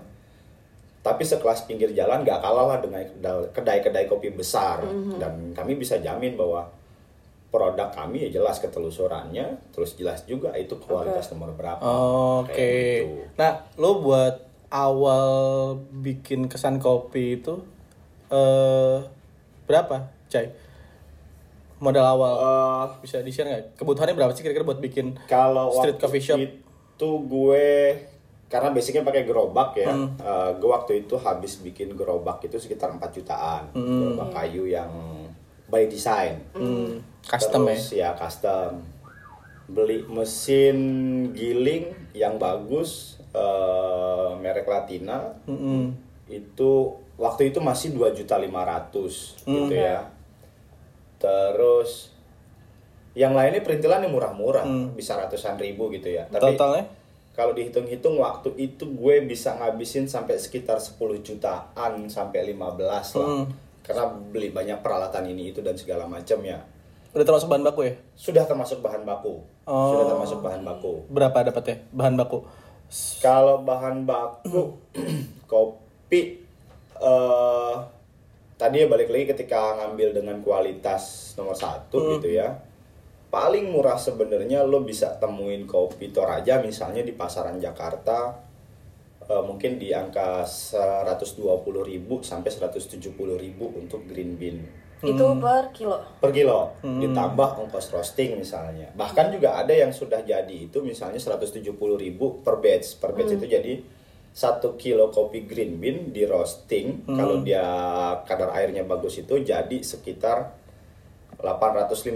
Tapi 1.01 1.23
sekelas 1.23 1.65
pinggir 1.65 1.95
jalan 1.95 2.27
gak 2.27 2.43
kalah 2.43 2.67
lah 2.67 2.77
dengan 2.83 2.99
kedai-kedai 3.55 4.11
kopi 4.11 4.29
besar. 4.35 4.83
Dan 5.15 5.55
kami 5.55 5.79
bisa 5.79 5.97
jamin 6.03 6.35
bahwa 6.35 6.67
produk 7.47 7.89
kami 7.95 8.27
ya 8.27 8.29
jelas 8.37 8.59
ketelusurannya 8.59 9.71
terus 9.71 9.95
jelas 9.95 10.27
juga 10.27 10.51
itu 10.53 10.75
kualitas 10.77 11.31
nomor 11.31 11.55
berapa. 11.55 11.79
Oke. 11.81 12.51
Kayak 12.53 12.75
gitu. 12.75 13.07
Nah, 13.39 13.51
lo 13.79 14.03
buat 14.03 14.35
awal 14.67 15.25
bikin 16.03 16.51
kesan 16.51 16.83
kopi 16.83 17.39
itu 17.39 17.63
eh 18.27 18.97
berapa, 19.63 19.97
Cai? 20.27 20.47
Modal 21.77 22.05
awal 22.07 22.33
Eh, 22.33 22.85
bisa 22.99 23.21
di 23.21 23.29
share 23.29 23.47
nggak? 23.47 23.63
Kebutuhannya 23.75 24.13
berapa 24.13 24.33
sih 24.33 24.41
kira-kira 24.41 24.65
buat 24.65 24.79
bikin 24.79 25.13
kalau 25.25 25.69
street 25.71 25.97
coffee 25.97 26.19
shop? 26.19 26.37
itu 26.37 27.09
gue 27.23 27.69
karena 28.47 28.71
basicnya 28.71 29.03
pakai 29.03 29.21
gerobak 29.23 29.75
ya 29.75 29.91
Hmm. 29.91 30.17
eh, 30.17 30.49
gue 30.55 30.65
waktu 30.67 31.03
itu 31.03 31.13
habis 31.15 31.59
bikin 31.59 31.93
gerobak 31.93 32.41
itu 32.41 32.57
sekitar 32.57 32.89
4 32.89 33.13
jutaan 33.13 33.69
gerobak 33.69 34.33
kayu 34.33 34.65
yang 34.65 34.89
by 35.67 35.85
design 35.85 36.41
Hmm, 36.51 36.97
custom 37.21 37.67
Terus 37.67 37.93
ya 37.93 38.15
custom 38.15 38.81
beli 39.67 40.01
mesin 40.01 40.77
giling 41.31 41.85
yang 42.11 42.35
bagus 42.35 43.21
eh, 43.29 44.29
merek 44.35 44.65
Latina 44.65 45.21
ya? 45.37 45.45
Mm-mm. 45.45 45.93
itu 46.25 46.71
waktu 47.17 47.49
itu 47.49 47.59
masih 47.59 47.97
2.500 47.97 49.43
gitu 49.43 49.67
Oke. 49.67 49.73
ya. 49.73 50.05
Terus 51.17 52.13
yang 53.17 53.33
lainnya 53.33 53.65
perintilan 53.65 54.05
yang 54.05 54.13
murah-murah, 54.13 54.63
bisa 54.93 55.17
ratusan 55.17 55.57
ribu 55.57 55.89
gitu 55.89 56.13
ya. 56.13 56.29
Tapi 56.29 56.53
Totalnya? 56.53 56.85
kalau 57.33 57.57
dihitung-hitung 57.57 58.21
waktu 58.21 58.53
itu 58.57 58.85
gue 58.85 59.25
bisa 59.25 59.57
ngabisin 59.57 60.05
sampai 60.05 60.37
sekitar 60.37 60.77
10 60.77 61.25
jutaan 61.25 62.05
sampai 62.05 62.53
15 62.53 62.57
lah. 62.85 63.01
Hmm. 63.09 63.45
Karena 63.81 64.05
beli 64.09 64.53
banyak 64.53 64.85
peralatan 64.85 65.25
ini 65.33 65.49
itu 65.49 65.65
dan 65.65 65.73
segala 65.73 66.05
macam 66.05 66.37
ya. 66.45 66.61
Udah 67.17 67.25
termasuk 67.25 67.49
bahan 67.49 67.65
baku 67.65 67.81
ya? 67.89 67.93
Sudah 68.13 68.43
termasuk 68.45 68.77
bahan 68.85 69.01
baku. 69.01 69.41
Oh. 69.65 69.89
Sudah 69.97 70.05
termasuk 70.13 70.39
bahan 70.45 70.61
baku. 70.61 70.93
Berapa 71.09 71.49
dapatnya 71.49 71.81
bahan 71.89 72.13
baku? 72.13 72.45
Kalau 73.25 73.65
bahan 73.65 74.05
baku 74.05 74.77
kopi 75.51 76.46
eh 77.01 77.75
tadi 78.57 78.81
ya 78.81 78.87
balik 78.89 79.13
lagi 79.13 79.29
ketika 79.37 79.77
ngambil 79.77 80.17
dengan 80.17 80.41
kualitas 80.41 81.33
nomor 81.37 81.53
satu 81.53 82.17
gitu 82.17 82.33
ya. 82.33 82.57
Paling 83.27 83.69
murah 83.69 83.99
sebenarnya 83.99 84.63
lo 84.63 84.81
bisa 84.81 85.13
temuin 85.19 85.67
kopi 85.67 86.09
Toraja 86.09 86.63
misalnya 86.63 87.03
di 87.03 87.13
pasaran 87.13 87.59
Jakarta 87.61 88.33
eh, 89.27 89.43
mungkin 89.45 89.77
di 89.77 89.93
angka 89.93 90.47
120.000 90.47 91.37
sampai 92.23 92.49
170.000 92.49 93.59
untuk 93.61 94.01
green 94.09 94.39
bean. 94.39 94.57
Itu 94.97 95.37
per 95.37 95.69
kilo. 95.77 96.01
per 96.17 96.33
kilo. 96.33 96.73
Ditambah 96.81 97.61
ongkos 97.61 97.93
roasting 97.93 98.41
misalnya. 98.41 98.89
Bahkan 98.97 99.29
juga 99.29 99.61
ada 99.61 99.69
yang 99.69 99.93
sudah 99.93 100.25
jadi 100.25 100.65
itu 100.65 100.81
misalnya 100.81 101.21
170.000 101.21 101.77
per 102.41 102.55
batch. 102.57 102.97
Per 102.97 103.11
batch 103.13 103.37
itu 103.37 103.45
jadi 103.45 103.73
satu 104.37 104.77
kilo 104.77 105.09
kopi 105.09 105.43
green 105.43 105.81
bean 105.81 106.13
di 106.13 106.21
roasting 106.23 107.01
kalau 107.07 107.41
dia 107.41 107.65
kadar 108.21 108.53
airnya 108.53 108.83
bagus 108.83 109.17
itu 109.17 109.33
jadi 109.41 109.77
sekitar 109.81 110.53
850 111.37 112.13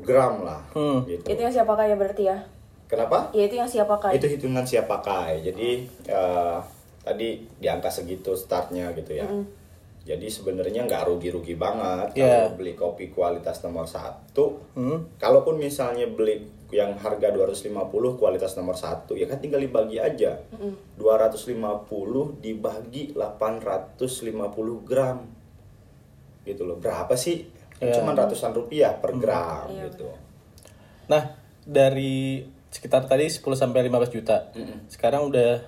gram 0.00 0.42
lah 0.42 0.60
Hmm. 0.70 1.04
gitu 1.04 1.24
Itu 1.24 1.40
yang 1.40 1.50
siapa 1.50 1.72
kaya 1.72 1.94
berarti 1.94 2.24
ya? 2.24 2.38
kenapa 2.84 3.32
Ya 3.32 3.44
itu 3.44 3.56
yang 3.56 3.64
siapa 3.66 3.96
kaya. 3.96 4.12
itu 4.12 4.28
hitungan 4.28 4.62
siap 4.62 4.84
pakai 4.84 5.40
jadi 5.42 5.68
eh, 6.06 6.56
tadi 7.00 7.28
di 7.56 7.66
angka 7.66 7.88
segitu 7.88 8.32
startnya 8.34 8.92
gitu 8.92 9.12
ya 9.14 9.24
jadi 10.02 10.26
sebenarnya 10.26 10.84
nggak 10.84 11.06
rugi-rugi 11.06 11.54
banget 11.54 12.12
Yeah. 12.14 12.44
kalau 12.44 12.58
beli 12.58 12.74
kopi 12.74 13.08
kualitas 13.08 13.60
nomor 13.60 13.86
satu 13.86 14.60
Hmm. 14.72 15.08
kalaupun 15.16 15.56
misalnya 15.56 16.04
beli 16.06 16.44
yang 16.72 16.96
harga 16.96 17.28
250 17.28 17.68
kualitas 18.16 18.56
nomor 18.56 18.72
satu 18.74 19.12
ya 19.12 19.28
kan 19.28 19.36
tinggal 19.38 19.60
dibagi 19.60 20.00
aja 20.00 20.40
250 20.96 21.52
dibagi 22.40 23.12
850 23.12 24.00
gram 24.82 25.18
gitu 26.42 26.62
loh 26.64 26.76
berapa 26.76 27.12
sih 27.14 27.60
Yeah. 27.82 27.98
cuman 27.98 28.14
ratusan 28.14 28.54
rupiah 28.54 28.94
per 28.94 29.10
gram 29.18 29.66
Iya, 29.66 29.90
gitu 29.90 30.06
Nah, 31.10 31.34
dari 31.60 32.46
sekitar 32.70 33.04
tadi 33.04 33.26
10 33.26 33.42
sampai 33.52 33.82
15 33.82 34.06
juta. 34.08 34.54
Sekarang 34.86 35.26
udah 35.26 35.58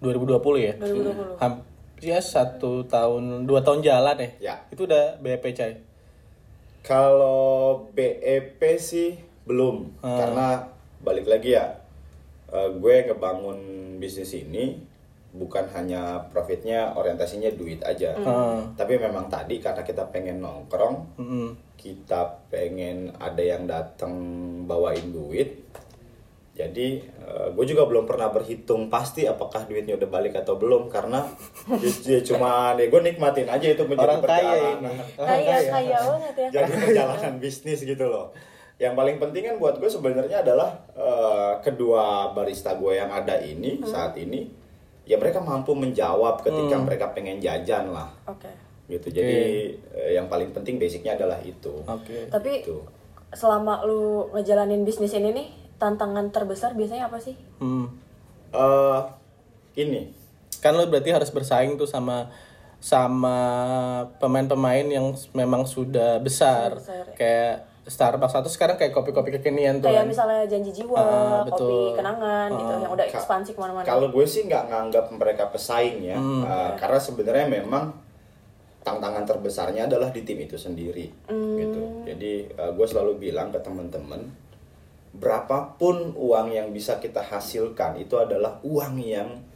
2020 0.00 0.40
ya? 0.58 0.72
2020. 0.80 1.36
Ham- 1.36 1.60
ya 2.00 2.18
satu 2.18 2.88
tahun, 2.88 3.44
dua 3.44 3.60
tahun 3.60 3.84
jalan 3.84 4.16
ya? 4.16 4.30
Ya. 4.40 4.54
Itu 4.72 4.88
udah 4.88 5.20
BEP 5.20 5.52
Cai? 5.52 5.76
Kalau 6.80 7.84
BEP 7.92 8.58
sih 8.80 9.20
belum, 9.44 9.90
Hmm. 9.98 10.16
karena 10.16 10.46
balik 10.98 11.26
lagi 11.26 11.52
ya, 11.52 11.66
eh, 12.48 12.68
gue 12.72 12.94
ngebangun 13.04 13.58
bisnis 13.96 14.32
ini 14.34 14.78
bukan 15.32 15.64
hanya 15.70 16.28
profitnya 16.28 16.92
orientasinya 16.92 17.48
duit 17.50 17.80
aja, 17.80 18.12
Hmm. 18.14 18.74
tapi 18.74 18.96
memang 18.96 19.26
tadi 19.26 19.58
karena 19.58 19.80
kita 19.80 20.04
pengen 20.06 20.38
nongkrong, 20.38 21.16
Mm-mm. 21.16 21.48
kita 21.74 22.20
pengen 22.46 23.10
ada 23.16 23.40
yang 23.40 23.64
datang 23.64 24.12
bawain 24.62 25.08
duit, 25.08 25.64
jadi 26.52 27.00
eh, 27.00 27.48
gue 27.50 27.64
juga 27.64 27.88
belum 27.88 28.04
pernah 28.04 28.28
berhitung 28.28 28.86
pasti 28.86 29.24
apakah 29.24 29.64
duitnya 29.64 29.96
udah 29.96 30.06
balik 30.06 30.36
atau 30.36 30.54
belum 30.54 30.86
karena 30.86 31.24
ya, 31.80 31.90
ya 32.12 32.20
cuma 32.22 32.76
ya 32.76 32.86
gue 32.86 33.00
nikmatin 33.02 33.48
aja 33.48 33.66
itu 33.66 33.82
menjadi 33.82 34.04
Orang 34.06 34.20
kaya 34.20 34.36
perjalanan. 34.52 34.92
ini. 34.92 34.92
Orang 35.16 35.28
Kaya, 35.32 35.56
kaya 35.64 35.98
banget 36.04 36.34
ya. 36.36 36.48
jadi 36.52 36.72
perjalanan 36.76 37.34
bisnis 37.38 37.80
gitu 37.82 38.04
loh. 38.04 38.36
Yang 38.82 38.94
paling 38.98 39.16
penting 39.22 39.42
kan 39.46 39.56
buat 39.62 39.78
gue 39.78 39.86
sebenarnya 39.86 40.42
adalah 40.42 40.74
eh, 40.98 41.52
kedua 41.62 42.34
barista 42.34 42.74
gue 42.74 42.98
yang 42.98 43.14
ada 43.14 43.38
ini 43.38 43.78
saat 43.86 44.18
ini, 44.18 44.50
ya 45.06 45.14
mereka 45.22 45.38
mampu 45.38 45.70
menjawab 45.78 46.42
ketika 46.42 46.82
mereka 46.82 47.06
pengen 47.14 47.38
jajan 47.38 47.94
lah, 47.94 48.10
Oke. 48.26 48.50
gitu. 48.90 49.06
Jadi 49.14 49.38
eh, 49.94 50.10
yang 50.18 50.26
paling 50.26 50.50
penting 50.50 50.82
basicnya 50.82 51.14
adalah 51.14 51.38
itu. 51.46 51.70
Oke. 51.86 52.26
Tapi 52.26 52.66
Gitu. 52.66 52.82
selama 53.30 53.86
lu 53.86 54.26
ngejalanin 54.34 54.82
bisnis 54.82 55.14
ini 55.14 55.30
nih, 55.30 55.48
tantangan 55.78 56.34
terbesar 56.34 56.74
biasanya 56.74 57.06
apa 57.06 57.22
sih? 57.22 57.38
Hmm. 57.62 57.86
Eh, 58.50 59.00
ini 59.78 60.10
Kan 60.62 60.78
lo 60.78 60.86
berarti 60.86 61.10
harus 61.10 61.30
bersaing 61.34 61.74
tuh 61.74 61.90
sama 61.90 62.30
sama 62.78 63.36
pemain-pemain 64.22 64.86
yang 64.86 65.10
memang 65.34 65.66
sudah 65.66 66.22
besar. 66.22 66.78
Sudah 66.78 66.82
besar, 66.82 67.04
ya. 67.10 67.14
Kayak 67.18 67.54
Starbucks 67.82 68.38
atau 68.38 68.46
sekarang 68.46 68.78
kayak 68.78 68.94
kopi-kopi 68.94 69.34
kekinian 69.34 69.82
tuh 69.82 69.90
Kayak 69.90 70.06
kan. 70.06 70.10
misalnya 70.14 70.42
janji 70.46 70.70
jiwa, 70.70 71.02
kopi 71.02 71.50
betul. 71.50 71.86
kenangan 71.98 72.48
gitu, 72.54 72.72
yang 72.78 72.92
udah 72.94 73.06
ekspansi 73.10 73.50
ke 73.52 73.58
mana-mana. 73.58 73.82
Kalau 73.82 74.06
gue 74.14 74.22
sih 74.22 74.46
nggak 74.46 74.64
nganggap 74.70 75.04
mereka 75.10 75.50
pesaing 75.50 75.98
ya, 75.98 76.14
Uh, 76.14 76.78
karena 76.78 76.98
sebenarnya 77.02 77.46
memang 77.50 77.90
tantangan 78.86 79.26
terbesarnya 79.26 79.90
adalah 79.90 80.14
di 80.14 80.22
tim 80.22 80.38
itu 80.42 80.54
sendiri, 80.54 81.10
gitu. 81.30 81.82
Jadi 82.06 82.54
uh, 82.54 82.70
gue 82.70 82.86
selalu 82.86 83.18
bilang 83.18 83.50
ke 83.50 83.58
teman-teman, 83.58 84.30
berapapun 85.12 86.14
uang 86.14 86.54
yang 86.54 86.70
bisa 86.70 87.02
kita 87.02 87.20
hasilkan 87.20 87.98
itu 87.98 88.14
adalah 88.14 88.62
uang 88.64 88.94
yang 89.02 89.28
uh, 89.28 89.51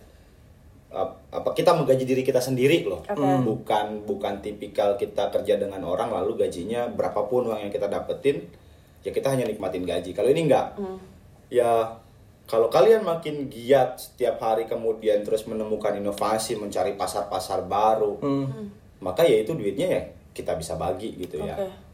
apa 0.94 1.50
kita 1.52 1.76
menggaji 1.76 2.06
diri 2.06 2.22
kita 2.22 2.40
sendiri 2.40 2.86
loh, 2.86 3.02
Oke. 3.04 3.20
bukan 3.42 4.06
bukan 4.06 4.40
tipikal 4.40 4.94
kita 4.96 5.28
kerja 5.34 5.58
dengan 5.60 5.82
orang 5.84 6.08
lalu 6.08 6.46
gajinya 6.46 6.88
berapapun 6.88 7.50
uang 7.50 7.68
yang 7.68 7.72
kita 7.74 7.90
dapetin, 7.90 8.46
ya 9.02 9.10
kita 9.10 9.34
hanya 9.34 9.44
nikmatin 9.44 9.84
gaji. 9.84 10.16
Kalau 10.16 10.30
ini 10.30 10.46
enggak, 10.46 10.78
ya 11.50 12.00
kalau 12.46 12.70
kalian 12.70 13.02
makin 13.02 13.50
giat 13.50 13.98
setiap 13.98 14.38
hari 14.38 14.70
kemudian 14.70 15.26
terus 15.26 15.44
menemukan 15.50 15.98
inovasi 15.98 16.54
mencari 16.54 16.94
pasar-pasar 16.94 17.66
baru 17.66 18.22
maka 19.02 19.26
ya 19.26 19.42
itu 19.42 19.52
duitnya 19.52 19.86
ya 19.90 20.02
kita 20.30 20.54
bisa 20.54 20.78
bagi 20.78 21.18
gitu 21.18 21.42
ya 21.42 21.58
Oke. 21.58 21.85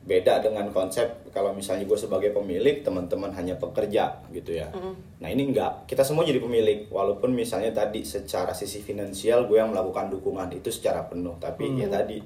Beda 0.00 0.40
dengan 0.40 0.72
konsep 0.72 1.28
kalau 1.30 1.52
misalnya 1.52 1.84
gue 1.84 1.98
sebagai 2.00 2.32
pemilik 2.32 2.80
teman-teman 2.80 3.30
hanya 3.36 3.60
pekerja 3.60 4.24
gitu 4.32 4.56
ya. 4.56 4.72
Nah 5.20 5.28
ini 5.28 5.52
enggak. 5.52 5.84
Kita 5.84 6.02
semua 6.02 6.24
jadi 6.24 6.40
pemilik 6.40 6.88
walaupun 6.88 7.36
misalnya 7.36 7.70
tadi 7.70 8.02
secara 8.02 8.56
sisi 8.56 8.80
finansial 8.80 9.44
gue 9.44 9.60
yang 9.60 9.70
melakukan 9.70 10.08
dukungan 10.08 10.50
itu 10.56 10.72
secara 10.72 11.04
penuh 11.04 11.36
tapi 11.36 11.76
ya 11.76 11.86
tadi. 11.92 12.18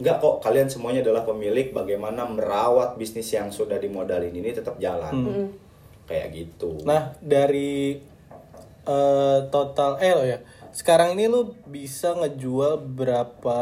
Enggak 0.00 0.16
kok 0.20 0.44
kalian 0.44 0.68
semuanya 0.68 1.00
adalah 1.00 1.24
pemilik 1.24 1.72
bagaimana 1.72 2.28
merawat 2.28 3.00
bisnis 3.00 3.32
yang 3.32 3.48
sudah 3.48 3.80
dimodalin 3.80 4.32
ini 4.32 4.52
tetap 4.52 4.76
jalan. 4.76 5.48
Kayak 6.04 6.28
gitu. 6.36 6.84
Nah, 6.84 7.14
dari 7.22 8.00
eh, 8.84 9.38
total 9.48 10.00
eh 10.00 10.12
lo 10.16 10.24
ya. 10.24 10.38
Sekarang 10.70 11.18
ini 11.18 11.26
lu 11.26 11.54
bisa 11.66 12.14
ngejual 12.14 12.80
berapa 12.82 13.58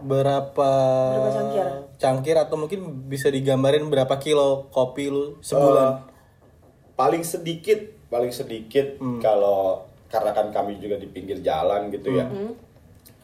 berapa 0.00 0.70
Berapa 1.10 1.30
cangkir? 1.32 1.66
cangkir 1.96 2.36
atau 2.36 2.56
mungkin 2.56 2.80
bisa 3.04 3.28
digambarin 3.28 3.86
berapa 3.86 4.14
kilo 4.16 4.66
kopi 4.68 5.06
lu 5.06 5.38
sebulan? 5.38 5.86
Eh, 5.86 5.94
paling 6.94 7.22
sedikit 7.22 7.78
paling 8.06 8.30
sedikit 8.30 8.86
kalau 9.18 9.82
karena 10.06 10.32
kan 10.32 10.48
kami 10.48 10.76
juga 10.76 10.94
di 10.94 11.06
pinggir 11.06 11.38
jalan 11.38 11.88
gitu 11.88 12.10
ya 12.12 12.26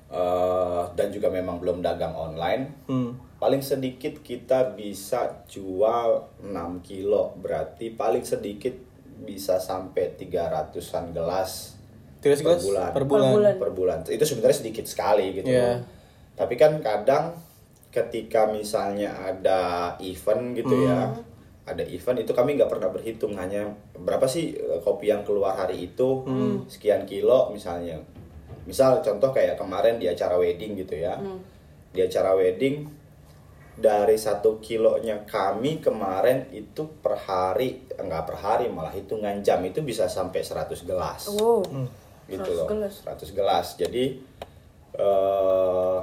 Eh, 0.06 0.82
dan 0.92 1.08
juga 1.08 1.26
memang 1.26 1.58
belum 1.58 1.80
dagang 1.80 2.12
online 2.12 2.86
Hmm. 2.86 3.18
paling 3.36 3.58
sedikit 3.60 4.20
kita 4.20 4.72
bisa 4.72 5.42
jual 5.44 6.22
6 6.40 6.54
kilo 6.80 7.34
berarti 7.36 7.90
paling 7.90 8.22
sedikit 8.22 8.70
bisa 9.16 9.58
sampai 9.58 10.14
300an 10.14 11.10
gelas 11.10 11.74
Tiga 12.20 12.30
per 12.32 12.44
gelas 12.46 12.62
bulan. 12.62 12.88
per 12.88 13.04
bulan. 13.04 13.22
Per 13.22 13.32
bulan. 13.32 13.54
per 13.58 13.70
bulan 13.72 13.98
itu 14.06 14.22
sebenarnya 14.24 14.56
sedikit 14.56 14.86
sekali 14.86 15.34
gitu 15.34 15.50
Iya. 15.50 15.82
Tapi 16.34 16.54
kan 16.58 16.82
kadang 16.82 17.38
ketika 17.94 18.50
misalnya 18.50 19.14
ada 19.14 19.94
event 20.02 20.58
gitu 20.58 20.74
ya 20.82 21.14
ada 21.64 21.80
event 21.88 22.20
itu 22.20 22.32
kami 22.36 22.60
nggak 22.60 22.68
pernah 22.68 22.92
berhitung 22.92 23.40
hanya 23.40 23.72
berapa 23.96 24.28
sih 24.28 24.52
eh, 24.52 24.80
kopi 24.84 25.08
yang 25.08 25.24
keluar 25.24 25.56
hari 25.56 25.88
itu? 25.92 26.24
Sekian 26.68 27.08
kilo 27.08 27.48
misalnya. 27.56 27.96
Misal 28.68 29.00
contoh 29.00 29.32
kayak 29.32 29.56
kemarin 29.56 29.96
di 29.96 30.08
acara 30.08 30.36
wedding 30.36 30.76
gitu 30.76 31.00
ya. 31.00 31.16
Di 31.88 32.04
acara 32.04 32.36
wedding 32.36 32.84
dari 33.74 34.14
satu 34.14 34.62
kilonya 34.62 35.26
kami 35.26 35.82
kemarin 35.82 36.46
itu 36.54 36.86
per 37.02 37.18
hari 37.18 37.82
enggak 37.98 38.22
per 38.22 38.36
hari 38.38 38.70
malah 38.70 38.94
hitungan 38.94 39.42
jam 39.42 39.58
itu 39.66 39.80
bisa 39.80 40.04
sampai 40.04 40.44
100 40.44 40.84
gelas. 40.84 41.32
Wow. 41.32 41.64
gitu 42.24 42.44
100 42.44 42.60
loh. 42.60 42.68
gelas. 42.68 42.94
100 43.08 43.32
gelas. 43.32 43.66
Jadi 43.80 44.04
eh, 45.00 45.98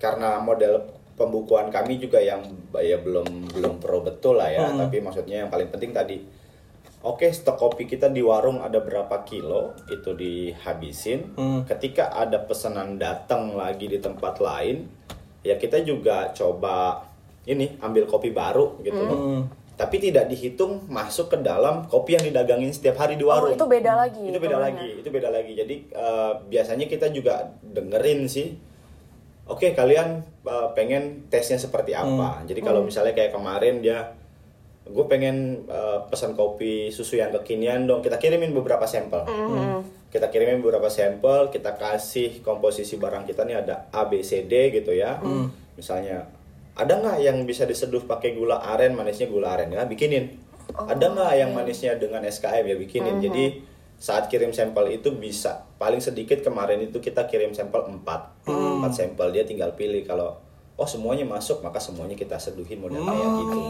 karena 0.00 0.40
model 0.40 0.80
pembukuan 1.14 1.68
kami 1.68 2.00
juga 2.00 2.16
yang 2.16 2.40
ya 2.74 2.96
belum 2.96 3.52
belum 3.52 3.74
pro 3.76 4.00
betul 4.00 4.40
lah 4.40 4.48
ya. 4.48 4.72
Tapi 4.72 4.98
maksudnya 4.98 5.44
yang 5.44 5.50
paling 5.52 5.68
penting 5.68 5.92
tadi 5.92 6.16
oke 7.00 7.28
stok 7.28 7.56
kopi 7.56 7.84
kita 7.84 8.08
di 8.08 8.20
warung 8.20 8.60
ada 8.60 8.80
berapa 8.80 9.20
kilo 9.22 9.76
itu 9.86 10.16
dihabisin. 10.16 11.36
Ketika 11.64 12.10
ada 12.10 12.40
pesanan 12.40 12.96
datang 12.96 13.52
lagi 13.52 13.86
di 13.86 14.00
tempat 14.00 14.40
lain 14.40 14.88
ya 15.40 15.56
kita 15.56 15.80
juga 15.80 16.32
coba 16.32 17.04
ini 17.44 17.76
ambil 17.78 18.08
kopi 18.08 18.32
baru 18.32 18.80
gitu. 18.80 18.96
Loh 18.98 19.20
tapi 19.76 19.96
tidak 19.96 20.28
dihitung 20.28 20.92
masuk 20.92 21.32
ke 21.32 21.40
dalam 21.40 21.88
kopi 21.88 22.12
yang 22.12 22.20
didagangin 22.20 22.68
setiap 22.68 23.00
hari 23.00 23.16
di 23.16 23.24
Oh, 23.24 23.32
warung. 23.32 23.56
itu 23.56 23.64
beda 23.64 23.96
lagi. 23.96 24.28
itu 24.28 24.36
beda 24.36 24.58
lagi 24.60 24.88
itu 25.00 25.08
beda 25.08 25.28
lagi. 25.32 25.52
Jadi 25.56 25.74
eh, 25.88 26.32
biasanya 26.52 26.84
kita 26.84 27.08
juga 27.08 27.48
dengerin 27.64 28.28
sih 28.28 28.60
oke 29.50 29.74
kalian 29.74 30.22
eh, 30.46 30.68
pengen 30.78 31.26
tesnya 31.26 31.58
seperti 31.58 31.92
apa? 31.92 32.46
Jadi 32.46 32.62
kalau 32.62 32.86
misalnya 32.86 33.12
kayak 33.12 33.34
kemarin 33.34 33.82
dia 33.82 34.14
gue 34.86 35.04
pengen 35.10 35.66
eh, 35.66 35.98
pesan 36.06 36.38
kopi 36.38 36.94
susu 36.94 37.18
yang 37.18 37.34
kekinian 37.34 37.90
dong. 37.90 38.00
Kita 38.00 38.16
kirimin 38.16 38.54
beberapa 38.54 38.86
sampel. 38.86 39.26
Kita 40.10 40.26
kirimin 40.26 40.58
beberapa 40.58 40.90
sampel 40.90 41.54
kita 41.54 41.78
kasih 41.78 42.42
komposisi 42.42 42.98
barang 42.98 43.26
kita 43.26 43.46
nih 43.46 43.62
ada 43.62 43.90
A 43.94 44.06
B 44.06 44.22
C 44.22 44.46
D 44.46 44.70
gitu 44.70 44.94
ya. 44.94 45.18
Misalnya 45.74 46.26
ada 46.74 46.98
nggak 46.98 47.18
yang 47.22 47.42
bisa 47.46 47.66
diseduh 47.66 48.06
pakai 48.06 48.34
gula 48.34 48.58
aren? 48.58 48.94
Manisnya 48.98 49.30
gula 49.30 49.54
aren 49.54 49.70
ya 49.70 49.86
bikinin. 49.86 50.34
Ada 50.70 51.14
nggak 51.14 51.32
yang 51.34 51.50
manisnya 51.50 51.98
dengan 51.98 52.22
SKM 52.26 52.64
ya 52.66 52.76
bikinin. 52.78 53.22
Jadi 53.22 53.44
saat 54.00 54.26
kirim 54.26 54.48
sampel 54.50 54.88
itu 54.90 55.12
bisa 55.12 55.68
paling 55.76 56.00
sedikit 56.00 56.40
kemarin 56.40 56.80
itu 56.80 56.98
kita 56.98 57.28
kirim 57.28 57.52
sampel 57.52 57.84
4 57.84 58.00
empat 58.48 58.92
sampel 58.92 59.28
dia 59.28 59.44
tinggal 59.44 59.76
pilih 59.76 60.00
kalau 60.02 60.40
oh 60.74 60.88
semuanya 60.88 61.22
masuk 61.22 61.60
maka 61.60 61.76
semuanya 61.76 62.16
kita 62.16 62.34
seduhin 62.34 62.80
model 62.80 62.98
kayak 62.98 63.28
gitu 63.38 63.60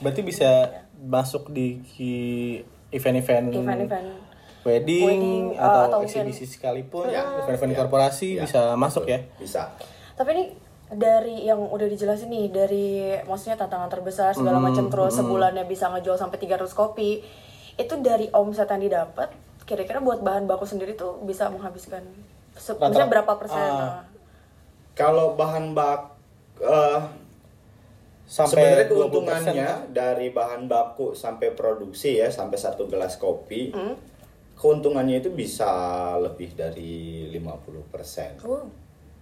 Berarti 0.00 0.22
bisa 0.24 0.50
masuk 0.98 1.52
di 1.52 1.84
event-event 2.88 3.52
Event-event. 3.52 4.08
wedding, 4.62 5.04
Wedding, 5.04 5.44
atau, 5.54 5.80
atau 5.84 5.98
mungkin- 6.00 6.22
eksibisi 6.24 6.46
sekalipun, 6.48 7.10
Ya. 7.10 7.26
event-event 7.36 7.72
Ya. 7.72 7.78
korporasi 7.78 8.28
Ya. 8.36 8.42
bisa 8.42 8.60
masuk 8.74 9.04
ya. 9.04 9.18
bisa 9.36 9.74
Tapi 10.12 10.28
ini 10.30 10.44
dari 10.88 11.42
yang 11.42 11.58
udah 11.58 11.88
dijelasin 11.88 12.28
nih 12.28 12.46
dari 12.48 12.86
maksudnya 13.24 13.56
tantangan 13.56 13.88
terbesar 13.88 14.30
segala 14.32 14.60
macam 14.60 14.86
terus 14.86 15.12
sebulannya 15.14 15.64
bisa 15.64 15.88
ngejual 15.88 16.14
sampai 16.14 16.36
300 16.38 16.72
kopi. 16.72 17.24
Itu 17.74 17.96
dari 17.98 18.28
omset 18.30 18.68
yang 18.68 18.82
didapat 18.82 19.32
kira-kira 19.62 19.98
buat 19.98 20.20
bahan 20.20 20.44
baku 20.44 20.64
sendiri 20.64 20.92
tuh 20.92 21.22
bisa 21.22 21.46
menghabiskan 21.46 22.02
se- 22.52 22.72
Rata- 22.72 22.88
misalnya 22.88 23.10
berapa 23.10 23.32
persen? 23.36 23.58
Ah. 23.60 24.02
kalau 24.92 25.34
bahan 25.34 25.72
bak 25.72 26.00
eh, 26.58 27.00
Sampai 28.24 28.64
Sebenarnya 28.64 28.86
20% 28.86 28.88
keuntungannya 28.88 29.70
dari 29.92 30.28
bahan 30.30 30.64
baku 30.64 31.12
sampai 31.12 31.52
produksi 31.52 32.16
ya 32.16 32.32
sampai 32.32 32.56
satu 32.56 32.86
gelas 32.86 33.16
kopi, 33.16 33.68
Hmm? 33.68 33.92
keuntungannya 34.54 35.20
itu 35.20 35.28
bisa 35.28 35.68
lebih 36.16 36.54
dari 36.54 37.28
50%. 37.28 38.40
Uh, 38.40 38.64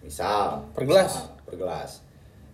Misal 0.00 0.62
Per 0.70 0.84
gelas? 0.84 1.10
misal, 1.10 1.26
per 1.42 1.54
gelas. 1.56 1.90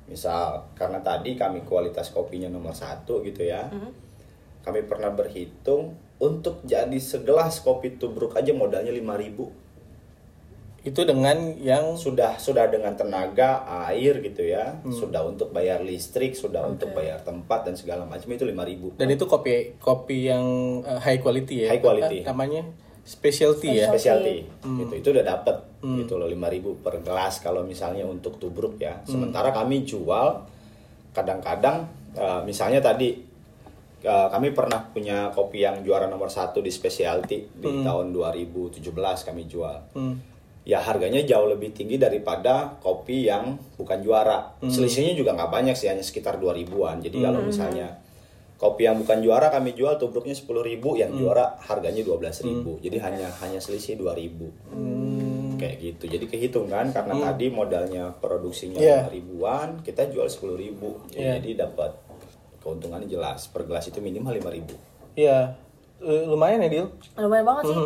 Misal 0.07 0.47
karena 0.73 0.97
tadi 0.99 1.35
kami 1.35 1.61
kualitas 1.61 2.09
kopinya 2.09 2.49
nomor 2.49 2.73
satu 2.73 3.21
gitu 3.21 3.45
ya. 3.45 3.69
Hmm? 3.69 3.93
Kami 4.63 4.81
pernah 4.83 5.13
berhitung 5.13 5.93
untuk 6.19 6.65
jadi 6.65 6.97
segelas 6.97 7.61
kopi 7.61 7.95
tubruk 7.95 8.33
aja 8.33 8.51
modalnya 8.51 8.89
5000 8.89 9.65
Itu 10.83 11.03
dengan 11.03 11.35
yang 11.59 11.93
sudah 11.95 12.39
sudah 12.39 12.71
dengan 12.71 12.95
tenaga 12.95 13.61
air 13.85 14.23
gitu 14.23 14.41
ya 14.41 14.79
Hmm. 14.81 14.95
sudah 14.95 15.21
untuk 15.23 15.51
bayar 15.51 15.83
listrik 15.83 16.33
sudah 16.33 16.63
untuk 16.65 16.95
bayar 16.95 17.19
tempat 17.21 17.67
dan 17.67 17.75
segala 17.75 18.07
macam 18.07 18.31
itu 18.31 18.47
5000 18.47 18.95
dan 18.95 19.09
itu 19.09 19.25
kopi 19.25 19.75
kopi 19.77 20.31
yang 20.31 20.47
uh, 20.81 20.97
high 20.97 21.19
quality 21.19 21.67
ya. 21.67 21.75
High 21.75 21.83
quality. 21.83 22.19
Apa 22.23 22.31
namanya 22.31 22.63
specialty 23.03 23.71
ya. 23.75 23.87
specialty 23.87 24.47
Hmm. 24.63 24.79
gitu 24.81 24.95
itu 24.97 25.09
udah 25.11 25.27
dapet 25.27 25.57
gitu 25.83 26.17
loh 26.17 26.27
5000 26.27 26.79
per 26.81 26.99
gelas 27.01 27.39
kalau 27.39 27.63
misalnya 27.63 28.03
untuk 28.03 28.39
tubruk 28.39 28.79
ya 28.79 29.03
Hmm. 29.03 29.11
sementara 29.11 29.51
kami 29.51 29.83
jual 29.83 30.47
kadang-kadang 31.13 31.87
eh, 32.15 32.41
misalnya 32.43 32.79
tadi 32.79 33.26
eh, 34.07 34.29
kami 34.31 34.55
pernah 34.55 34.87
punya 34.87 35.35
kopi 35.35 35.67
yang 35.67 35.83
juara 35.83 36.07
nomor 36.07 36.31
satu 36.31 36.63
di 36.63 36.71
specialty 36.71 37.51
di 37.51 37.71
tahun 37.83 38.15
2017 38.15 38.79
kami 39.27 39.51
jual 39.51 39.77
Hmm. 39.93 40.15
ya 40.63 40.83
harganya 40.83 41.23
jauh 41.23 41.47
lebih 41.47 41.71
tinggi 41.71 41.95
daripada 41.95 42.75
kopi 42.79 43.27
yang 43.27 43.55
bukan 43.79 44.03
juara. 44.03 44.51
Selisihnya 44.67 45.15
juga 45.15 45.31
nggak 45.35 45.47
banyak 45.47 45.75
sih, 45.79 45.87
hanya 45.87 46.03
sekitar 46.03 46.43
2000-an. 46.43 47.07
Jadi 47.07 47.23
kalau 47.23 47.39
misalnya 47.39 48.03
kopi 48.59 48.83
yang 48.83 48.99
bukan 48.99 49.23
juara 49.23 49.47
kami 49.47 49.79
jual 49.79 49.95
tubruknya 49.95 50.35
10.000, 50.35 50.99
yang 50.99 51.15
juara 51.15 51.55
harganya 51.63 52.03
12.000. 52.03 52.83
Jadi 52.83 52.97
hanya 52.99 53.31
hanya 53.47 53.63
selisih 53.63 53.95
2.000. 53.95 54.51
Kayak 55.57 55.77
gitu. 55.81 56.05
Jadi 56.11 56.25
kehitung 56.27 56.67
kan 56.67 56.91
karena 56.91 57.15
tadi 57.15 57.47
modalnya 57.49 58.11
produksinya. 58.13 58.83
5 59.07 59.15
ribuan, 59.15 59.69
kita 59.87 60.11
jual 60.11 60.27
10.000. 60.27 61.15
Iya. 61.15 61.39
Jadi 61.39 61.51
dapat 61.57 61.95
keuntungannya 62.67 63.07
jelas. 63.07 63.47
Per 63.47 63.63
gelas 63.63 63.87
itu 63.87 64.03
minimal 64.03 64.35
5.000. 64.35 64.75
Iya. 65.15 65.55
Eh, 66.03 66.25
lumayan 66.27 66.61
ya, 66.61 66.69
Dil. 66.69 66.87
lumayan 67.17 67.47
banget 67.47 67.73
sih. 67.73 67.79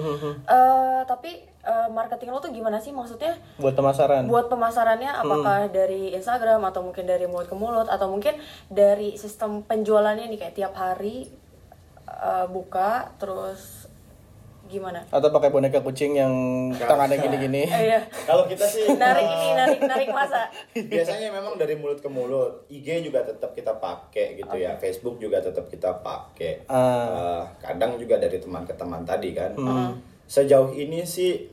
Eh, 0.48 1.00
tapi 1.04 1.30
eh, 1.46 1.88
marketing 1.92 2.32
lo 2.32 2.40
tuh 2.40 2.50
gimana 2.50 2.80
sih 2.80 2.90
maksudnya? 2.90 3.36
Buat 3.60 3.76
pemasaran. 3.76 4.24
Buat 4.26 4.48
pemasarannya 4.48 5.12
apakah 5.12 5.68
dari 5.68 6.16
Instagram 6.16 6.64
atau 6.72 6.80
mungkin 6.80 7.04
dari 7.04 7.28
mulut 7.28 7.46
ke 7.46 7.54
mulut 7.54 7.86
atau 7.86 8.08
mungkin 8.08 8.34
dari 8.72 9.14
sistem 9.20 9.62
penjualannya 9.62 10.26
nih 10.26 10.38
kayak 10.40 10.56
tiap 10.56 10.74
hari 10.74 11.28
eh, 12.08 12.46
buka 12.48 13.12
terus 13.20 13.89
gimana? 14.70 15.02
Atau 15.11 15.28
pakai 15.28 15.50
boneka 15.50 15.83
kucing 15.83 16.14
yang 16.14 16.30
tangannya 16.72 17.18
gini-gini. 17.18 17.66
Eh, 17.66 17.83
iya. 17.90 18.00
Kalau 18.24 18.46
kita 18.46 18.62
sih 18.62 18.87
Narik 18.94 19.26
ini, 19.26 19.48
narik 19.52 19.80
narik 19.83 20.09
masa. 20.09 20.46
biasanya 20.94 21.28
memang 21.28 21.59
dari 21.59 21.74
mulut 21.74 21.98
ke 21.98 22.06
mulut 22.06 22.62
IG 22.70 23.02
juga 23.02 23.20
tetap 23.20 23.50
kita 23.50 23.74
pakai 23.76 24.38
gitu 24.38 24.54
ya 24.54 24.78
Facebook 24.78 25.18
juga 25.18 25.42
tetap 25.42 25.66
kita 25.66 25.98
pakai 25.98 26.62
Ah. 26.64 27.42
Eh, 27.42 27.42
kadang 27.61 27.98
juga 27.98 28.16
dari 28.16 28.38
teman 28.38 28.62
ke 28.62 28.72
teman 28.72 29.02
tadi 29.02 29.35
kan 29.35 29.50
sejauh 30.24 30.70
ini 30.70 31.02
sih 31.02 31.50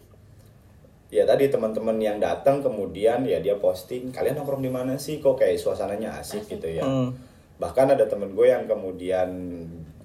ya 1.08 1.24
tadi 1.24 1.48
teman-teman 1.48 1.98
yang 1.98 2.20
datang 2.20 2.60
kemudian 2.60 3.24
ya 3.24 3.40
dia 3.40 3.56
posting 3.56 4.12
kalian 4.12 4.38
nongkrong 4.38 4.60
di 4.60 4.68
mana 4.68 4.94
sih 4.94 5.18
kok 5.18 5.40
kayak 5.40 5.56
suasananya 5.56 6.20
asik 6.20 6.46
gitu 6.46 6.68
ya 6.68 6.84
Hmm. 6.84 7.10
bahkan 7.58 7.88
ada 7.88 8.06
temen 8.06 8.36
gue 8.36 8.46
yang 8.46 8.68
kemudian 8.68 9.30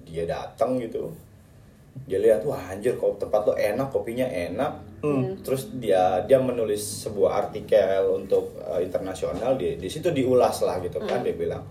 dia 0.03 0.25
datang 0.25 0.79
gitu 0.79 1.11
dia 2.03 2.19
lihat 2.19 2.43
wah 2.43 2.59
anjir 2.73 2.99
kok 2.99 3.15
tempat 3.21 3.47
lo 3.47 3.53
enak 3.55 3.87
kopinya 3.93 4.27
enak. 4.27 4.73
Terus 5.43 5.71
dia 5.79 6.23
dia 6.27 6.39
menulis 6.39 7.07
sebuah 7.07 7.47
artikel 7.47 8.07
untuk 8.11 8.55
uh, 8.63 8.79
internasional 8.79 9.55
di 9.59 9.79
di 9.79 9.87
situ 9.91 10.11
diulas 10.11 10.63
lah 10.63 10.79
gitu 10.83 10.99
kan 11.03 11.23
dia 11.23 11.35
bilang. 11.35 11.63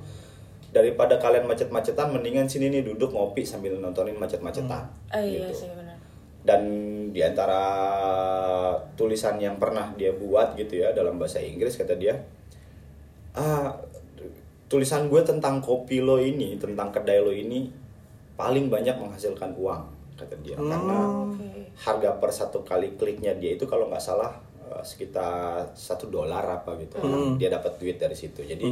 Daripada 0.72 1.20
kalian 1.20 1.44
macet-macetan 1.44 2.16
mendingan 2.16 2.48
sini 2.48 2.72
nih 2.72 2.80
duduk 2.80 3.12
ngopi 3.12 3.44
sambil 3.44 3.76
nontonin 3.76 4.16
macet-macetan. 4.16 4.88
Eh, 5.12 5.36
iya 5.36 5.48
gitu. 5.48 5.68
sih 5.68 5.70
benar. 5.72 5.92
dan 6.42 6.62
di 7.14 7.22
antara 7.22 7.62
tulisan 8.98 9.38
yang 9.38 9.62
pernah 9.62 9.94
dia 9.94 10.10
buat 10.10 10.58
gitu 10.58 10.82
ya 10.82 10.90
dalam 10.90 11.14
bahasa 11.14 11.38
Inggris 11.38 11.78
kata 11.78 11.94
dia 11.94 12.18
ah 13.38 13.78
tulisan 14.66 15.06
gue 15.06 15.22
tentang 15.22 15.62
kopi 15.62 16.02
lo 16.02 16.18
ini 16.18 16.58
tentang 16.58 16.90
kedai 16.90 17.22
lo 17.22 17.30
ini 17.30 17.70
paling 18.34 18.66
banyak 18.66 18.98
menghasilkan 18.98 19.54
uang 19.54 20.01
kata 20.22 20.34
dia 20.40 20.54
karena 20.54 20.98
Oke. 21.26 21.74
harga 21.74 22.10
per 22.16 22.30
satu 22.30 22.62
kali 22.62 22.94
kliknya 22.94 23.34
dia 23.34 23.58
itu 23.58 23.66
kalau 23.66 23.90
nggak 23.90 24.00
salah 24.00 24.32
eh, 24.62 24.82
sekitar 24.86 25.74
satu 25.74 26.06
dolar 26.08 26.46
apa 26.46 26.78
gitu. 26.78 27.02
Dia 27.36 27.50
dapat 27.50 27.76
duit 27.82 27.98
dari 27.98 28.14
situ. 28.14 28.46
Jadi 28.46 28.64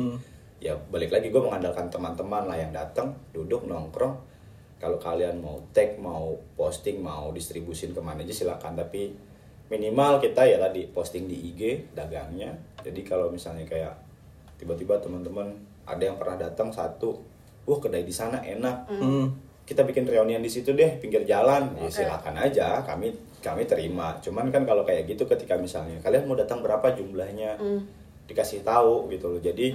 ya 0.60 0.76
balik 0.76 1.10
lagi 1.10 1.32
gue 1.32 1.40
mengandalkan 1.40 1.88
teman-teman 1.88 2.44
lah 2.46 2.56
yang 2.56 2.70
datang 2.70 3.16
duduk 3.34 3.66
nongkrong. 3.66 4.14
Kalau 4.80 4.96
kalian 4.96 5.44
mau 5.44 5.60
tag 5.76 6.00
mau 6.00 6.38
posting 6.56 7.04
mau 7.04 7.28
distribusin 7.34 7.92
ke 7.92 8.00
mana 8.00 8.24
aja 8.24 8.32
silakan. 8.32 8.78
Tapi 8.78 9.12
minimal 9.68 10.22
kita 10.22 10.46
ya 10.48 10.56
tadi 10.56 10.88
posting 10.88 11.28
di 11.28 11.36
IG 11.52 11.92
dagangnya. 11.92 12.56
Jadi 12.80 13.00
kalau 13.04 13.28
misalnya 13.28 13.68
kayak 13.68 13.92
tiba-tiba 14.56 14.96
teman-teman 15.00 15.52
ada 15.88 16.00
yang 16.00 16.16
pernah 16.20 16.36
datang 16.36 16.68
satu 16.72 17.16
wah 17.64 17.78
kedai 17.80 18.04
di 18.04 18.14
sana 18.14 18.40
enak 18.40 18.88
kita 19.70 19.86
bikin 19.86 20.02
reunian 20.02 20.42
di 20.42 20.50
situ 20.50 20.74
deh 20.74 20.98
pinggir 20.98 21.22
jalan. 21.22 21.70
Ya 21.78 21.86
silakan 21.86 22.34
aja 22.34 22.82
kami 22.82 23.14
kami 23.38 23.70
terima. 23.70 24.18
Cuman 24.18 24.50
kan 24.50 24.66
kalau 24.66 24.82
kayak 24.82 25.06
gitu 25.06 25.30
ketika 25.30 25.54
misalnya 25.54 26.02
kalian 26.02 26.26
mau 26.26 26.34
datang 26.34 26.58
berapa 26.58 26.90
jumlahnya? 26.98 27.54
Dikasih 28.26 28.66
tahu 28.66 29.06
gitu 29.14 29.30
loh. 29.30 29.38
Jadi 29.38 29.70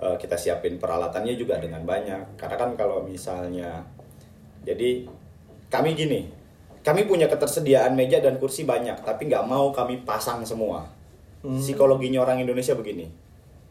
eh, 0.00 0.16
kita 0.16 0.40
siapin 0.40 0.80
peralatannya 0.80 1.36
juga 1.36 1.60
dengan 1.60 1.84
banyak. 1.84 2.40
Karena 2.40 2.56
kan 2.56 2.72
kalau 2.80 3.04
misalnya 3.04 3.84
jadi 4.64 5.04
kami 5.68 5.92
gini 5.92 6.32
kami 6.80 7.04
punya 7.04 7.28
ketersediaan 7.28 7.92
meja 7.92 8.24
dan 8.24 8.40
kursi 8.40 8.64
banyak 8.64 9.04
tapi 9.04 9.28
nggak 9.28 9.44
mau 9.44 9.68
kami 9.76 10.08
pasang 10.08 10.40
semua. 10.48 10.88
Psikologinya 11.44 12.24
orang 12.24 12.40
Indonesia 12.40 12.72
begini 12.72 13.28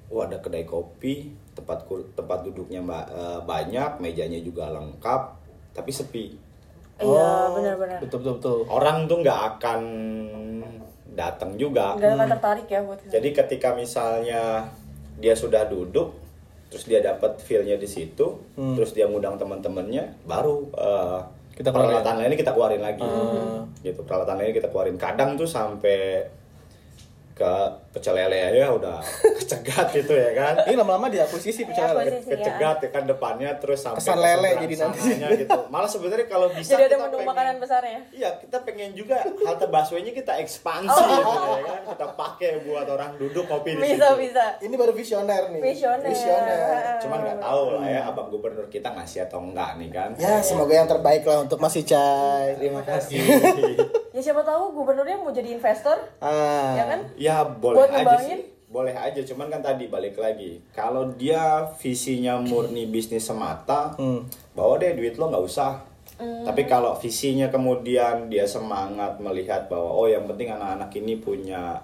wah 0.07 0.23
ada 0.23 0.39
kedai 0.39 0.63
kopi 0.63 1.35
tempat 1.51 1.83
tempat 2.15 2.39
duduknya 2.47 2.79
eh, 3.11 3.39
banyak 3.43 3.99
mejanya 3.99 4.39
juga 4.39 4.71
lengkap 4.71 5.46
tapi 5.77 5.93
sepi. 5.93 6.25
Iya, 6.97 7.53
benar-benar. 7.53 8.01
Betul 8.01 8.25
betul 8.25 8.33
betul. 8.41 8.57
orang 8.73 9.05
tuh 9.05 9.21
nggak 9.21 9.39
akan 9.53 9.81
datang 11.13 11.53
juga. 11.53 11.93
Gak 11.97 12.17
akan 12.17 12.29
tertarik 12.33 12.65
ya 12.65 12.81
buat 12.81 12.97
jadi 13.05 13.29
ketika 13.33 13.77
misalnya 13.77 14.65
dia 15.17 15.33
sudah 15.33 15.65
duduk 15.69 16.13
terus 16.67 16.83
dia 16.83 16.99
dapat 16.99 17.39
feel-nya 17.39 17.79
di 17.79 17.87
situ 17.87 18.37
terus 18.53 18.91
dia 18.91 19.07
ngundang 19.07 19.39
teman-temannya 19.39 20.27
baru 20.27 20.67
eh, 20.75 21.19
Kita 21.57 21.73
keluarin. 21.73 21.89
peralatan 21.89 22.15
lainnya 22.21 22.37
kita 22.37 22.51
keluarin 22.53 22.83
lagi. 22.85 23.01
Gitu 23.81 23.99
peralatan 24.05 24.35
lainnya 24.37 24.55
kita 24.61 24.69
keluarin. 24.69 24.97
Kadang 24.97 25.33
tuh 25.37 25.49
sampai 25.49 26.27
ke 27.37 27.53
pecel 27.91 28.13
lele 28.13 28.33
aja 28.43 28.69
udah 28.69 28.97
kecegat 29.37 29.93
gitu 29.93 30.09
ya 30.09 30.33
kan 30.33 30.65
Ini 30.65 30.73
lama-lama 30.75 31.05
diakuisisi 31.07 31.63
pecel 31.63 31.85
lele. 31.87 32.09
Akuisisi. 32.09 32.23
Sih, 32.23 32.29
ya. 32.29 32.37
kecegat 32.39 32.77
ya 32.79 32.89
kan 32.89 33.03
depannya 33.05 33.49
terus 33.55 33.79
sampai 33.79 34.01
Kesan 34.01 34.11
ke 34.11 34.23
lele 34.23 34.49
jadi 34.59 34.75
nanti. 34.79 34.99
gitu 35.39 35.59
malah 35.67 35.85
sebenarnya 35.85 36.25
kalau 36.25 36.49
bisa 36.49 36.73
Jadi 36.73 36.83
ada 36.83 36.89
kita 36.89 36.97
menu 36.99 37.15
pengen- 37.15 37.29
makanan 37.29 37.55
besarnya. 37.57 37.99
Iya, 38.09 38.29
kita 38.37 38.57
pengen 38.63 38.91
juga 38.91 39.15
halte 39.21 39.65
busway-nya 39.67 40.11
kita 40.11 40.33
ekspansi 40.39 40.89
Oh. 40.89 41.05
gitu 41.05 41.29
ya 41.53 41.61
kan. 41.63 41.81
Kita 41.87 42.05
pakai 42.11 42.51
buat 42.63 42.87
orang 42.87 43.11
duduk 43.15 43.45
kopi 43.45 43.69
di 43.71 43.85
Bisa, 43.85 43.93
situ. 43.93 44.09
bisa. 44.19 44.45
Ini 44.59 44.73
baru 44.73 44.91
visioner 44.91 45.43
nih. 45.49 45.61
Visioner. 45.63 46.07
Visioner. 46.07 46.57
Cuman 46.99 47.19
nggak 47.21 47.39
tahu 47.39 47.61
lah 47.75 47.85
ya 47.85 48.01
abang 48.03 48.27
gubernur 48.27 48.65
kita 48.67 48.89
ngasih 48.91 49.23
atau 49.23 49.39
enggak 49.39 49.77
nih 49.77 49.89
kan. 49.89 50.09
Ya, 50.15 50.41
semoga 50.41 50.73
yang 50.73 50.87
terbaik 50.87 51.21
lah 51.21 51.39
untuk 51.39 51.57
Mas 51.57 51.75
Icai. 51.75 52.57
Terima 52.57 52.81
kasih. 52.81 53.21
Ya 54.17 54.25
siapa 54.25 54.41
tahu 54.41 54.73
gubernurnya 54.73 55.13
mau 55.13 55.29
jadi 55.29 55.53
investor, 55.53 55.93
Ah. 56.17 56.73
ya 56.73 56.89
kan? 56.89 56.99
ya 57.13 57.45
boleh 57.45 57.85
Buat 57.85 58.01
aja 58.01 58.17
sih. 58.17 58.49
Boleh 58.65 58.89
aja, 58.91 59.21
cuman 59.21 59.45
kan 59.47 59.61
tadi 59.61 59.85
balik 59.87 60.17
lagi. 60.17 60.57
Kalau 60.73 61.13
dia 61.13 61.61
visinya 61.77 62.41
murni 62.41 62.89
bisnis 62.89 63.29
semata, 63.29 63.93
Hmm. 63.93 64.25
bawa 64.57 64.81
deh 64.81 64.97
duit 64.97 65.21
lo 65.21 65.29
nggak 65.29 65.45
usah. 65.45 65.85
Tapi 66.17 66.65
kalau 66.65 66.97
visinya 66.97 67.45
kemudian 67.45 68.25
dia 68.25 68.49
semangat 68.49 69.21
melihat 69.21 69.69
bahwa 69.69 69.93
oh 69.93 70.09
yang 70.09 70.25
penting 70.25 70.49
anak-anak 70.49 70.89
ini 70.97 71.21
punya 71.21 71.77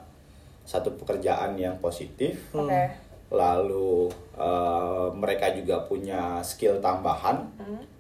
satu 0.66 0.90
pekerjaan 0.98 1.54
yang 1.54 1.78
positif, 1.78 2.50
Oke. 2.50 2.90
Lalu 3.34 4.14
eh, 4.38 5.08
mereka 5.18 5.50
juga 5.58 5.82
punya 5.90 6.38
skill 6.46 6.78
tambahan, 6.78 7.50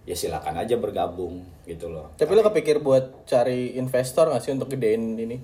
ya 0.05 0.13
silakan 0.13 0.61
aja 0.61 0.77
bergabung 0.77 1.41
gitu 1.65 1.89
loh. 1.89 2.13
Tapi 2.13 2.37
lo 2.37 2.45
kepikir 2.45 2.85
buat 2.85 3.25
cari 3.25 3.73
investor 3.73 4.29
nggak 4.29 4.43
sih 4.45 4.53
untuk 4.53 4.69
gedein 4.77 5.17
ini? 5.17 5.41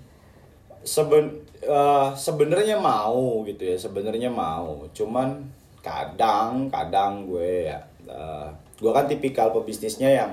Seben 0.86 1.42
eh, 1.66 2.10
sebenarnya 2.14 2.78
mau 2.78 3.42
gitu 3.50 3.66
ya, 3.66 3.76
sebenarnya 3.82 4.30
mau. 4.30 4.86
Cuman 4.94 5.42
kadang 5.82 6.70
kadang 6.70 7.26
gue 7.26 7.74
ya 7.74 7.82
eh, 8.06 8.48
gue 8.78 8.92
kan 8.94 9.10
tipikal 9.10 9.50
pebisnisnya 9.52 10.14
yang 10.14 10.32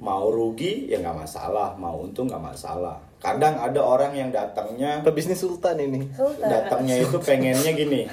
mau 0.00 0.26
rugi 0.32 0.88
ya 0.90 0.98
nggak 0.98 1.28
masalah, 1.28 1.76
mau 1.76 2.00
untung 2.00 2.26
nggak 2.26 2.42
masalah. 2.42 2.98
Kadang 3.24 3.56
ada 3.56 3.80
orang 3.80 4.12
yang 4.12 4.28
datangnya 4.28 5.00
Pebisnis 5.00 5.40
sultan 5.40 5.80
ini. 5.80 6.04
Sultan. 6.12 6.44
datangnya 6.44 7.00
itu 7.00 7.16
pengennya 7.18 7.72
gini. 7.72 8.04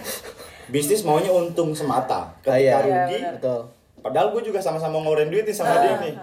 Bisnis 0.66 1.04
maunya 1.04 1.28
untung 1.30 1.76
semata. 1.76 2.32
Ketika 2.40 2.56
Iya. 2.56 2.76
rugi, 2.80 3.18
Iya, 3.20 3.32
Betul. 3.36 3.62
padahal 4.00 4.32
gue 4.32 4.42
juga 4.42 4.58
sama-sama 4.58 4.98
ngeluarin 4.98 5.28
duit 5.28 5.44
nih 5.44 5.52
sama 5.52 5.78
dia 5.78 6.00
nih. 6.00 6.16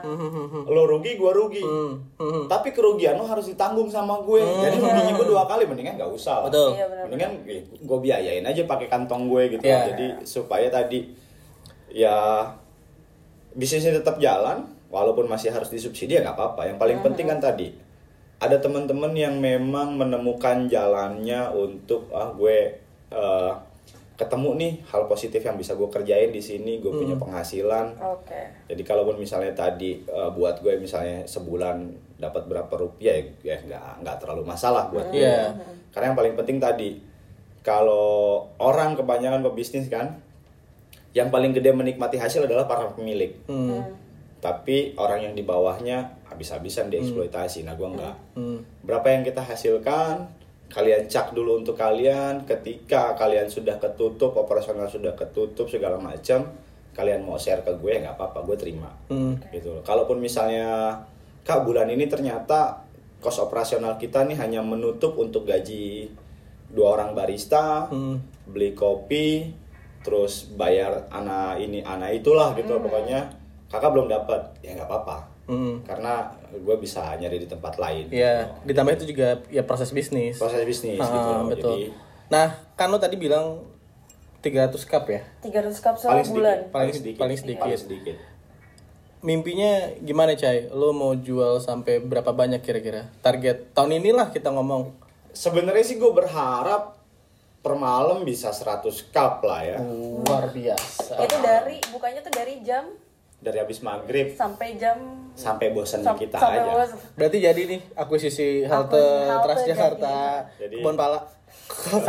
Lo 0.66 0.82
rugi, 0.82 1.14
gue 1.14 1.30
rugi. 1.30 1.60
Hmm. 1.60 2.48
Tapi 2.48 2.72
kerugian 2.72 3.14
lo 3.14 3.22
harus 3.22 3.44
ditanggung 3.46 3.86
sama 3.86 4.18
gue. 4.20 4.40
Jadi 4.40 4.80
ruginya 4.80 5.12
gue 5.14 5.26
dua 5.28 5.44
kali, 5.44 5.68
mendingan 5.68 5.94
gak 5.94 6.08
usah. 6.08 6.42
lah. 6.42 6.48
Betul. 6.48 6.68
Iya. 6.74 6.86
Mendingan 7.04 7.30
gue 7.78 7.98
biayain 8.00 8.42
aja 8.42 8.62
pakai 8.64 8.88
kantong 8.88 9.28
gue 9.28 9.42
gitu. 9.52 9.62
Iya. 9.62 9.92
Jadi 9.92 10.06
supaya 10.24 10.72
tadi 10.72 11.12
ya 11.88 12.48
bisnisnya 13.52 13.92
tetap 13.94 14.16
jalan, 14.16 14.64
walaupun 14.88 15.28
masih 15.28 15.52
harus 15.52 15.68
disubsidi 15.68 16.16
ya 16.16 16.24
nggak 16.24 16.34
apa-apa. 16.34 16.66
Yang 16.66 16.78
paling 16.80 16.98
penting 17.04 17.28
kan 17.28 17.38
tadi 17.38 17.68
ada 18.38 18.56
teman-teman 18.62 19.10
yang 19.18 19.42
memang 19.42 19.98
menemukan 19.98 20.70
jalannya 20.70 21.50
untuk 21.50 22.06
ah 22.14 22.30
gue 22.30 22.78
eh, 23.10 23.52
ketemu 24.18 24.50
nih 24.58 24.72
hal 24.90 25.06
positif 25.06 25.46
yang 25.46 25.54
bisa 25.54 25.78
gue 25.78 25.86
kerjain 25.86 26.34
di 26.34 26.42
sini, 26.42 26.82
gue 26.82 26.90
punya 26.90 27.14
penghasilan. 27.14 27.94
Oke. 28.02 28.66
Jadi 28.66 28.82
kalaupun 28.82 29.18
misalnya 29.18 29.54
tadi 29.54 30.02
eh, 30.06 30.30
buat 30.34 30.62
gue 30.62 30.78
misalnya 30.78 31.26
sebulan 31.26 32.06
dapat 32.18 32.46
berapa 32.46 32.70
rupiah 32.78 33.18
ya, 33.42 33.54
ya 33.54 33.56
nggak 33.62 34.06
nggak 34.06 34.16
terlalu 34.22 34.42
masalah 34.46 34.90
buat 34.90 35.10
gue. 35.10 35.22
Iya. 35.22 35.54
Karena 35.90 36.14
yang 36.14 36.18
paling 36.18 36.34
penting 36.38 36.58
tadi 36.62 36.90
kalau 37.66 38.46
orang 38.62 38.94
kebanyakan 38.94 39.42
pebisnis 39.42 39.90
kan 39.90 40.18
yang 41.10 41.34
paling 41.34 41.50
gede 41.50 41.74
menikmati 41.74 42.22
hasil 42.22 42.46
adalah 42.46 42.70
para 42.70 42.90
pemilik. 42.94 43.34
Hmm. 43.50 43.82
Tapi 44.38 44.94
orang 44.94 45.30
yang 45.30 45.34
di 45.34 45.42
bawahnya 45.42 46.22
habis-habisan 46.30 46.88
dieksploitasi. 46.88 47.66
Nah, 47.66 47.74
gue 47.74 47.88
nggak. 47.90 48.16
Hmm. 48.38 48.62
Berapa 48.86 49.10
yang 49.10 49.26
kita 49.26 49.42
hasilkan, 49.42 50.30
kalian 50.70 51.10
cak 51.10 51.34
dulu 51.34 51.58
untuk 51.58 51.74
kalian. 51.74 52.46
Ketika 52.46 53.18
kalian 53.18 53.50
sudah 53.50 53.82
ketutup, 53.82 54.38
operasional 54.38 54.86
sudah 54.86 55.18
ketutup 55.18 55.66
segala 55.66 55.98
macam, 55.98 56.54
kalian 56.94 57.26
mau 57.26 57.34
share 57.34 57.66
ke 57.66 57.74
gue 57.78 57.98
nggak 57.98 58.14
apa-apa, 58.14 58.46
gue 58.46 58.56
terima. 58.58 58.90
Hmm. 59.10 59.42
Gitu 59.50 59.74
loh. 59.74 59.82
Kalaupun 59.82 60.22
misalnya 60.22 61.02
kak 61.42 61.66
bulan 61.66 61.90
ini 61.90 62.06
ternyata 62.06 62.86
kos 63.18 63.42
operasional 63.42 63.98
kita 63.98 64.22
nih 64.22 64.38
hanya 64.38 64.62
menutup 64.62 65.18
untuk 65.18 65.42
gaji 65.42 66.06
dua 66.70 66.94
orang 66.94 67.16
barista, 67.16 67.90
Hmm. 67.90 68.22
beli 68.46 68.76
kopi, 68.76 69.50
terus 70.06 70.46
bayar 70.54 71.10
anak 71.10 71.58
ini 71.58 71.82
anak 71.82 72.22
itulah 72.22 72.54
gitu 72.54 72.78
loh. 72.78 72.86
pokoknya 72.86 73.26
kakak 73.68 73.90
belum 73.90 74.06
dapat 74.06 74.40
ya 74.58 74.72
nggak 74.74 74.84
apa-apa 74.84 75.18
Hmm. 75.44 75.80
karena 75.80 76.28
gue 76.50 76.76
bisa 76.76 77.16
nyari 77.16 77.40
di 77.40 77.48
tempat 77.48 77.76
lain 77.76 78.04
Ya, 78.10 78.52
ditambah 78.62 78.92
itu 78.94 79.16
juga 79.16 79.40
ya 79.48 79.64
proses 79.64 79.88
bisnis. 79.88 80.36
proses 80.36 80.60
bisnis 80.62 80.96
gitu 80.96 81.08
Ah, 81.18 81.40
loh. 81.40 81.48
betul. 81.48 81.72
jadi 81.72 81.88
Nah, 82.28 82.46
kan 82.74 82.88
lo 82.88 82.96
tadi 82.96 83.16
bilang 83.16 83.64
300 84.38 84.84
cup 84.84 85.08
ya? 85.08 85.24
300 85.40 85.80
cup 85.80 85.96
paling 85.96 86.20
sebulan. 86.22 86.56
sedikit 86.60 86.68
Paling- 86.70 86.92
paling 87.16 87.36
sedikit. 87.38 87.62
paling 87.64 87.80
sedikit 87.80 88.16
Mimpinya 89.18 89.72
gimana, 89.98 90.30
Cai? 90.32 90.70
Lo 90.70 90.92
mau 90.92 91.10
jual 91.12 91.58
sampai 91.58 91.98
berapa 91.98 92.30
banyak 92.30 92.60
kira-kira? 92.60 93.10
Target 93.18 93.72
tahun 93.72 93.98
inilah 93.98 94.30
kita 94.30 94.48
ngomong. 94.48 94.94
sebenarnya 95.28 95.82
sih 95.82 95.96
gue 95.96 96.12
berharap 96.12 96.98
per 97.58 97.74
malam 97.74 98.22
bisa 98.22 98.50
100 98.50 98.84
cup 99.08 99.38
lah 99.40 99.60
ya 99.60 99.78
Luar 99.78 100.50
biasa. 100.50 101.14
Itu 101.16 101.36
dari 101.38 101.78
bukanya 101.88 102.20
tuh 102.20 102.30
dari 102.30 102.58
jam 102.60 102.90
dari 103.38 103.56
habis 103.56 103.78
maghrib 103.80 104.34
sampai 104.34 104.74
jam 104.74 104.98
sampai 105.32 105.70
bosannya 105.70 106.02
sam- 106.04 106.18
kita 106.18 106.36
sampai 106.36 106.58
aja 106.58 106.70
bos. 106.72 106.90
Berarti 107.14 107.38
jadi 107.38 107.60
nih 107.64 107.80
akuisisi 107.94 108.48
halte 108.64 108.98
halte 109.24 109.44
Transjakarta 109.44 110.16
jadi. 110.58 110.76
Kebon 110.76 110.94
Pala. 110.94 111.20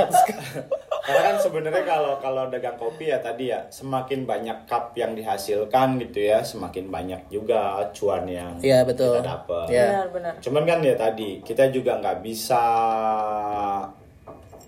Karena 1.00 1.22
kan 1.24 1.36
sebenarnya 1.38 1.84
kalau 1.84 2.14
kalau 2.18 2.50
dagang 2.50 2.76
kopi 2.76 3.08
ya 3.08 3.18
tadi 3.20 3.50
ya 3.50 3.66
semakin 3.68 4.24
banyak 4.24 4.66
cup 4.66 4.94
yang 4.94 5.14
dihasilkan 5.14 5.98
gitu 6.00 6.22
ya, 6.24 6.40
semakin 6.40 6.86
banyak 6.88 7.22
juga 7.30 7.82
cuan 7.92 8.26
yang 8.26 8.54
Iya, 8.60 8.84
betul. 8.84 9.18
kita 9.18 9.26
dapat. 9.26 9.66
Iya. 9.70 9.86
Benar-benar. 10.06 10.34
Cuman 10.40 10.64
kan 10.66 10.80
ya 10.82 10.96
tadi 10.96 11.42
kita 11.42 11.70
juga 11.70 11.98
nggak 11.98 12.20
bisa 12.20 12.64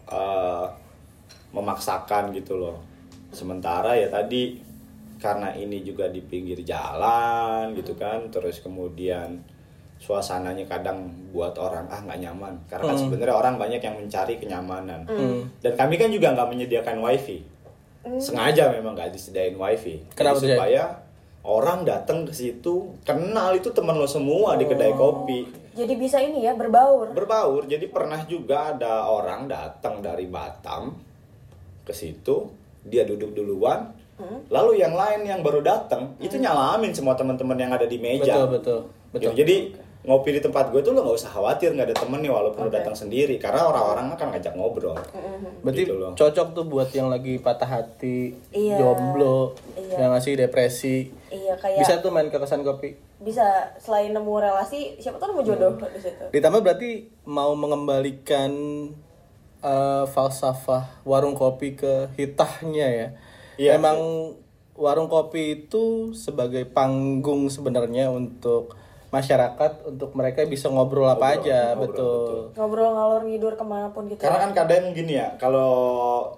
eh, 0.07 0.65
memaksakan 1.51 2.31
gitu 2.33 2.57
loh. 2.57 2.77
Sementara 3.29 3.93
ya 3.93 4.07
tadi 4.07 4.59
karena 5.21 5.53
ini 5.53 5.85
juga 5.85 6.09
di 6.09 6.19
pinggir 6.25 6.65
jalan 6.65 7.77
gitu 7.77 7.93
kan, 7.93 8.33
terus 8.33 8.57
kemudian 8.59 9.37
suasananya 10.01 10.65
kadang 10.65 11.13
buat 11.29 11.53
orang 11.61 11.85
ah 11.93 12.01
nggak 12.01 12.19
nyaman. 12.25 12.57
Karena 12.65 12.89
kan 12.89 12.97
sebenarnya 12.97 13.37
orang 13.37 13.55
banyak 13.61 13.81
yang 13.85 13.95
mencari 14.01 14.41
kenyamanan. 14.41 15.05
Dan 15.61 15.73
kami 15.77 16.01
kan 16.01 16.09
juga 16.09 16.33
nggak 16.33 16.49
menyediakan 16.49 16.97
wifi. 17.05 17.45
Sengaja 18.17 18.73
memang 18.73 18.97
nggak 18.97 19.13
disediain 19.13 19.53
wifi. 19.53 20.01
Jadi 20.01 20.17
Kenapa 20.17 20.41
Jay? 20.41 20.57
supaya 20.57 20.83
orang 21.45 21.85
datang 21.85 22.25
ke 22.25 22.33
situ 22.33 22.97
kenal 23.05 23.53
itu 23.53 23.69
teman 23.69 23.93
lo 23.93 24.09
semua 24.09 24.57
di 24.57 24.65
kedai 24.65 24.97
kopi. 24.97 25.45
Jadi 25.77 25.93
bisa 26.01 26.17
ini 26.17 26.49
ya 26.49 26.57
berbaur. 26.57 27.13
berbaur. 27.13 27.69
Jadi 27.69 27.85
pernah 27.93 28.25
juga 28.25 28.73
ada 28.73 29.05
orang 29.05 29.45
datang 29.45 30.01
dari 30.01 30.25
Batam 30.25 30.97
ke 31.85 31.93
situ 31.93 32.49
dia 32.81 33.05
duduk 33.05 33.37
duluan 33.37 33.93
lalu 34.47 34.71
yang 34.77 34.91
lain 34.91 35.21
yang 35.23 35.39
baru 35.39 35.59
datang 35.59 36.13
itu 36.17 36.35
nyalamin 36.35 36.91
semua 36.91 37.13
teman-teman 37.13 37.55
yang 37.55 37.71
ada 37.71 37.83
di 37.83 37.97
meja 37.97 38.35
Betul, 38.35 38.47
betul. 38.51 38.79
Betul. 39.11 39.21
Gitu. 39.27 39.37
Jadi 39.37 39.55
ngopi 40.01 40.33
di 40.33 40.41
tempat 40.41 40.73
gue 40.73 40.81
tuh 40.81 40.91
lo 40.91 41.05
nggak 41.05 41.13
usah 41.15 41.29
khawatir 41.29 41.71
nggak 41.71 41.87
ada 41.87 41.97
temen 41.99 42.19
nih 42.19 42.29
walaupun 42.29 42.65
lo 42.65 42.71
datang 42.71 42.91
sendiri 42.91 43.37
karena 43.37 43.61
orang-orang 43.63 44.09
akan 44.11 44.27
ngajak 44.31 44.53
ngobrol. 44.55 44.97
Berarti 45.61 45.81
Gitu 45.83 45.93
loh. 45.93 46.11
cocok 46.13 46.47
tuh 46.51 46.65
buat 46.65 46.89
yang 46.89 47.07
lagi 47.07 47.37
patah 47.37 47.69
hati, 47.71 48.33
Iya. 48.49 48.81
jomblo, 48.81 49.53
Iya. 49.75 50.01
yang 50.01 50.09
ngasih 50.11 50.39
depresi. 50.39 51.13
Iya 51.27 51.53
kayak 51.53 51.79
Bisa 51.79 52.01
tuh 52.01 52.09
main 52.09 52.27
ke 52.27 52.37
kesan 52.37 52.61
kopi. 52.61 52.97
bisa 53.21 53.45
selain 53.77 54.09
nemu 54.09 54.33
relasi 54.33 54.97
siapa 54.97 55.21
tahu 55.21 55.37
nemu 55.37 55.43
jodoh 55.45 55.71
di 55.85 56.01
situ. 56.01 56.25
Ditambah 56.31 56.59
berarti 56.59 56.89
mau 57.23 57.53
mengembalikan 57.53 58.49
eh, 59.61 60.05
falsafah 60.07 60.89
warung 61.03 61.37
kopi 61.37 61.75
ke 61.75 62.09
hitahnya 62.15 62.87
ya. 62.89 63.07
Iya. 63.61 63.77
Emang 63.77 63.97
warung 64.73 65.05
kopi 65.05 65.61
itu 65.63 66.09
sebagai 66.17 66.65
panggung 66.65 67.45
sebenarnya 67.53 68.09
untuk 68.09 68.73
masyarakat 69.11 69.91
untuk 69.91 70.15
mereka 70.15 70.47
bisa 70.47 70.71
ngobrol 70.71 71.05
apa 71.05 71.35
Ngobrol, 71.35 71.43
aja, 71.45 71.59
ngobrol, 71.75 71.85
betul. 71.91 72.37
ngobrol 72.55 72.89
ngalor 72.95 73.21
ngidur 73.27 73.53
ke 73.59 73.65
mana 73.67 73.91
pun 73.91 74.07
gitu 74.07 74.23
Karena 74.23 74.39
kan 74.39 74.51
kadang 74.55 74.95
gini 74.95 75.19
ya, 75.19 75.35
kalau 75.35 75.71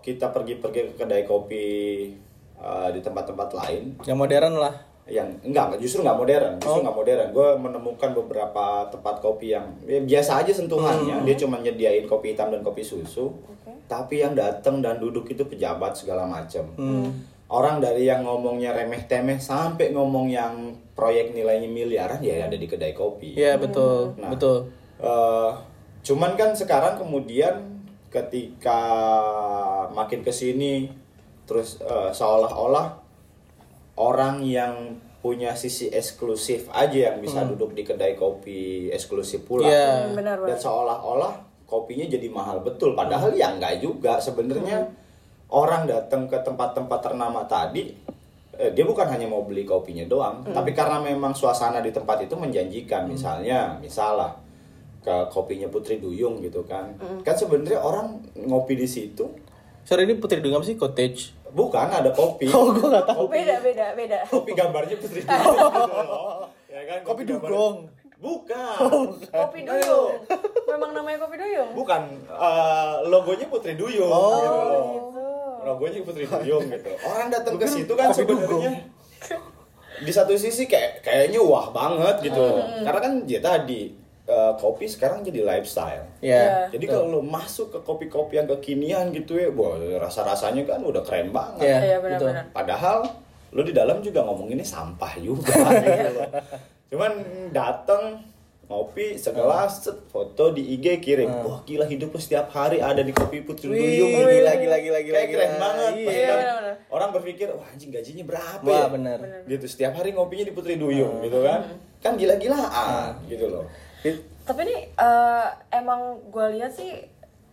kita 0.01 0.33
pergi-pergi 0.33 0.91
ke 0.91 1.05
kedai 1.05 1.23
kopi 1.23 1.67
eh, 2.57 2.87
di 2.91 2.99
tempat-tempat 2.99 3.49
lain, 3.55 3.83
Yang 4.03 4.17
modern 4.17 4.55
lah. 4.57 4.75
Yang 5.03 5.27
enggak 5.43 5.75
justru 5.83 5.99
nggak 5.99 6.15
modern 6.15 6.53
justru 6.63 6.79
nggak 6.83 6.95
modern. 6.95 7.27
Gue 7.35 7.49
menemukan 7.59 8.09
beberapa 8.15 8.87
tempat 8.87 9.19
kopi 9.19 9.51
yang 9.51 9.67
ya, 9.83 9.99
biasa 9.99 10.43
aja 10.43 10.51
sentuhannya. 10.55 11.27
Dia 11.27 11.35
cuma 11.35 11.59
nyediain 11.59 12.07
kopi 12.07 12.35
hitam 12.35 12.51
dan 12.51 12.63
kopi 12.63 12.81
susu. 12.83 13.31
Tapi 13.83 14.23
yang 14.23 14.31
datang 14.33 14.79
dan 14.79 14.97
duduk 14.97 15.27
itu 15.27 15.43
pejabat 15.43 15.91
segala 15.93 16.23
macam 16.23 16.65
orang 17.53 17.77
dari 17.77 18.09
yang 18.09 18.25
ngomongnya 18.25 18.73
remeh 18.73 19.05
temeh 19.05 19.37
sampai 19.37 19.93
ngomong 19.93 20.25
yang 20.25 20.73
proyek 20.97 21.37
nilainya 21.37 21.69
miliaran 21.69 22.17
ya 22.25 22.49
ada 22.49 22.57
di 22.57 22.65
kedai 22.65 22.97
kopi. 22.97 23.37
Iya, 23.37 23.61
betul. 23.61 24.17
Nah. 24.17 24.33
Betul. 24.33 24.73
Eh, 24.97 25.51
cuman 26.01 26.33
kan 26.33 26.57
sekarang 26.57 26.97
kemudian 26.97 27.85
ketika 28.09 28.81
makin 29.93 30.25
ke 30.25 30.33
sini 30.33 30.89
terus 31.45 31.77
eh, 31.85 32.09
seolah-olah 32.09 33.02
orang 33.97 34.41
yang 34.41 34.97
punya 35.23 35.55
sisi 35.55 35.87
eksklusif 35.87 36.67
aja 36.75 37.15
yang 37.15 37.23
bisa 37.23 37.47
duduk 37.47 37.71
di 37.71 37.87
kedai 37.87 38.19
kopi 38.19 38.91
eksklusif 38.91 39.47
pula. 39.47 39.71
Iya. 39.71 40.11
Hmm, 40.11 40.19
benar 40.19 40.37
dan 40.43 40.59
seolah-olah 40.59 41.33
kopinya 41.63 42.03
jadi 42.11 42.27
mahal 42.27 42.59
betul 42.59 42.91
padahal 42.91 43.31
ya 43.31 43.55
enggak 43.55 43.79
juga. 43.79 44.19
Sebenarnya 44.19 44.83
orang 45.47 45.87
datang 45.87 46.27
ke 46.27 46.35
tempat-tempat 46.43 46.99
ternama 46.99 47.47
tadi 47.47 47.95
eh, 48.59 48.71
dia 48.75 48.83
bukan 48.83 49.07
hanya 49.07 49.31
mau 49.31 49.47
beli 49.47 49.63
kopinya 49.63 50.03
doang 50.03 50.43
tapi 50.43 50.75
karena 50.75 50.99
memang 50.99 51.31
suasana 51.31 51.79
di 51.79 51.95
tempat 51.95 52.27
itu 52.27 52.35
menjanjikan. 52.35 53.07
Misalnya 53.07 53.79
misalnya 53.79 54.35
ke 54.99 55.15
kopinya 55.31 55.71
Putri 55.71 56.03
Duyung 56.03 56.43
gitu 56.43 56.67
kan. 56.67 56.99
Kan 57.23 57.35
sebenarnya 57.39 57.79
orang 57.79 58.19
ngopi 58.35 58.75
di 58.75 58.87
situ. 58.91 59.23
Sorry 59.87 60.03
ini 60.03 60.19
Putri 60.19 60.43
Duyung 60.43 60.59
apa 60.59 60.67
sih? 60.67 60.75
Cottage? 60.75 61.42
Bukan 61.53 61.87
ada 61.87 62.09
kopi. 62.09 62.49
Oh, 62.49 62.69
gue 62.69 62.87
gak 62.87 63.05
tahu. 63.05 63.25
beda 63.27 63.55
beda 63.59 63.85
beda. 63.93 64.17
Kopi 64.25 64.51
gambarnya 64.51 64.97
Putri 64.97 65.21
Duyung 65.21 65.53
gitu 65.77 66.01
loh. 66.03 66.49
Ya 66.65 66.81
kan 66.83 66.99
Kopi 67.03 67.23
gambar- 67.23 67.45
dugong. 67.45 67.77
bukan. 68.17 68.75
Kopi 69.27 69.59
duyung. 69.61 70.15
Memang 70.65 70.91
namanya 70.91 71.17
kopi 71.19 71.35
duyung? 71.37 71.69
Bukan. 71.73 72.01
Eh, 72.25 72.93
logonya 73.05 73.45
Putri 73.45 73.73
Duyung 73.73 74.07
Oh. 74.07 74.31
gitu 74.31 74.47
gitu. 74.95 75.25
Logonya 75.61 75.99
Putri 76.01 76.25
Duyung 76.25 76.65
gitu. 76.65 76.91
Orang 77.03 77.27
datang 77.29 77.55
ke 77.55 77.65
situ 77.65 77.91
kan 77.91 78.09
kopi 78.09 78.17
sebenarnya. 78.17 78.71
di 79.95 80.09
satu 80.09 80.33
sisi 80.33 80.65
kayak 80.65 80.99
kayaknya 80.99 81.39
wah 81.39 81.69
banget 81.69 82.25
gitu. 82.25 82.41
Karena 82.81 82.99
kan 82.99 83.13
ya 83.23 83.39
tadi 83.39 83.93
eh, 84.25 84.53
kopi 84.55 84.85
sekarang 84.85 85.19
jadi 85.21 85.41
lifestyle 85.41 86.07
Ya. 86.19 86.67
jadi 86.67 86.85
kalau 86.87 87.09
lo 87.09 87.19
masuk 87.19 87.69
ke 87.69 87.79
kopi-kopi 87.81 88.35
yang 88.35 88.47
kekinian 88.49 89.11
gitu 89.11 89.35
ya 89.35 89.49
wah 89.49 89.75
rasa-rasanya 89.99 90.63
kan 90.65 90.79
udah 90.79 91.01
keren 91.01 91.29
banget 91.29 91.59
Iya, 91.61 91.77
Iya, 91.79 91.97
betul. 91.99 92.31
benar-benar. 92.31 92.45
Padahal 92.51 92.97
lo 93.49 93.61
di 93.61 93.71
dalam 93.71 93.99
juga 93.99 94.21
ngomonginnya 94.21 94.63
sampah 94.63 95.13
juga 95.17 95.51
gitu 95.83 96.09
loh. 96.11 96.29
Cuman 96.87 97.11
datang 97.49 98.17
ngopi 98.63 99.13
segelas 99.15 99.83
set, 99.83 100.07
foto 100.07 100.49
di 100.49 100.73
IG 100.73 100.97
kirim. 100.99 101.29
Wah 101.43 101.61
gila 101.61 101.83
hidup 101.83 102.09
lo 102.09 102.17
setiap 102.17 102.47
hari 102.49 102.79
ada 102.79 102.99
di 102.99 103.11
kopi 103.11 103.43
Putri 103.43 103.69
Duyung 103.69 104.09
gitu. 104.09 104.23
gila, 104.23 104.53
gila, 104.55 104.77
gila, 104.79 104.99
gila, 104.99 105.13
Kayak 105.13 105.29
keren 105.29 105.45
gila. 105.49 105.59
banget. 105.59 105.91
Iya. 105.93 106.07
Iya, 106.07 106.23
kan 106.23 106.37
benar-benar. 106.39 106.75
orang 106.89 107.09
berpikir 107.11 107.47
wah 107.51 107.67
anjing 107.67 107.91
gajinya 107.91 108.23
berapa 108.25 108.63
Wah, 108.63 108.79
ya? 108.79 108.87
benar. 108.87 109.17
Gitu 109.45 109.65
setiap 109.67 109.93
hari 109.93 110.09
ngopinya 110.11 110.45
di 110.47 110.53
Putri 110.55 110.73
Duyung 110.75 111.21
gitu 111.21 111.43
kan. 111.43 111.61
Kan 111.99 112.15
gila-gilaan 112.15 113.19
gitu 113.27 113.45
loh. 113.47 113.67
Tapi 114.43 114.59
ini 114.61 114.75
eh, 114.91 115.47
emang 115.71 115.99
gue 116.27 116.45
lihat 116.53 116.71
sih 116.71 116.91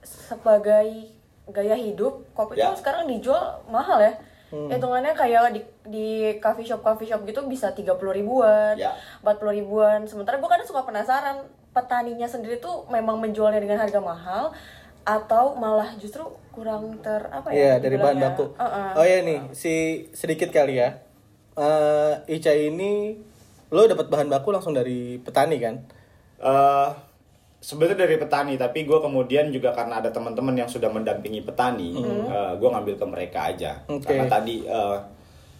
sebagai 0.03 1.11
gaya 1.47 1.75
hidup 1.75 2.27
kopi 2.33 2.57
Ya. 2.57 2.71
itu 2.71 2.79
sekarang 2.79 3.07
dijual 3.07 3.39
mahal 3.67 3.99
ya 3.99 4.15
hitungannya 4.51 5.15
kayak 5.15 5.55
di 5.55 5.63
di 5.87 6.09
coffee 6.39 6.67
shop 6.67 6.83
coffee 6.83 7.07
shop 7.07 7.23
gitu 7.23 7.47
bisa 7.47 7.71
30 7.71 7.87
ribuan 8.11 8.75
Ya. 8.75 8.95
40 9.23 9.47
ribuan 9.55 9.99
sementara 10.05 10.37
gue 10.37 10.47
kadang 10.47 10.67
suka 10.67 10.83
penasaran 10.83 11.43
petaninya 11.71 12.27
sendiri 12.27 12.59
tuh 12.59 12.83
memang 12.89 13.19
menjualnya 13.19 13.59
dengan 13.59 13.79
harga 13.79 14.01
mahal 14.01 14.51
atau 15.01 15.55
malah 15.55 15.95
justru 15.97 16.27
kurang 16.51 16.99
ter 16.99 17.31
apa 17.31 17.47
Iya 17.49 17.79
ya 17.79 17.81
dari 17.81 17.97
bahan 17.97 18.19
baku. 18.21 18.53
Uh-uh. 18.53 18.99
Oh 18.99 19.07
ya 19.07 19.23
nih, 19.23 19.49
si 19.55 19.73
sedikit 20.13 20.51
kali 20.51 20.77
ya. 20.77 20.99
Eh 21.55 22.15
Ica 22.29 22.51
ini 22.51 23.17
lo 23.69 23.87
dapat 23.87 24.11
bahan 24.11 24.29
baku 24.29 24.51
langsung 24.51 24.75
dari 24.75 25.17
petani 25.17 25.57
kan? 25.57 25.79
Eh 26.41 26.89
sebenarnya 27.61 28.09
dari 28.09 28.17
petani 28.17 28.57
tapi 28.57 28.89
gue 28.89 28.99
kemudian 28.99 29.53
juga 29.53 29.77
karena 29.77 30.01
ada 30.01 30.09
teman-teman 30.09 30.57
yang 30.57 30.69
sudah 30.69 30.89
mendampingi 30.89 31.45
petani 31.45 31.93
gue 32.57 32.69
ngambil 32.73 32.97
ke 32.97 33.07
mereka 33.07 33.53
aja. 33.53 33.85
Oke. 33.85 34.09
karena 34.09 34.25
tadi 34.27 34.65
eh, 34.65 34.99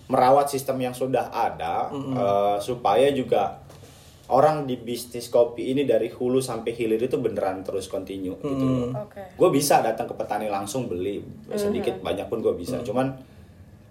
merawat 0.09 0.49
sistem 0.49 0.81
yang 0.81 0.97
sudah 0.97 1.29
ada 1.29 1.93
eh, 1.93 2.57
supaya 2.59 3.13
juga 3.13 3.61
orang 4.31 4.65
di 4.65 4.79
bisnis 4.81 5.29
kopi 5.29 5.75
ini 5.75 5.85
dari 5.85 6.09
hulu 6.09 6.41
sampai 6.41 6.73
hilir 6.73 7.03
itu 7.03 7.21
beneran 7.21 7.61
terus 7.61 7.91
continue 7.91 8.39
gitu. 8.41 8.65
Loh. 8.65 9.05
Oke. 9.05 9.37
gue 9.37 9.49
bisa 9.53 9.85
datang 9.85 10.09
ke 10.09 10.15
petani 10.17 10.49
langsung 10.49 10.89
beli 10.89 11.21
sedikit 11.53 12.01
banyak 12.01 12.33
pun 12.33 12.41
gue 12.41 12.57
bisa. 12.57 12.81
Cuman 12.81 13.13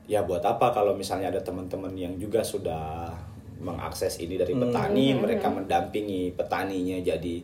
ya 0.09 0.25
buat 0.25 0.41
apa 0.41 0.73
kalau 0.73 0.97
misalnya 0.97 1.29
ada 1.29 1.45
teman-teman 1.45 1.93
yang 1.93 2.17
juga 2.17 2.41
sudah 2.41 3.13
mengakses 3.59 4.23
ini 4.23 4.39
dari 4.39 4.55
petani 4.55 5.13
mereka 5.15 5.51
mendampingi 5.51 6.31
petaninya 6.33 6.97
jadi 7.03 7.35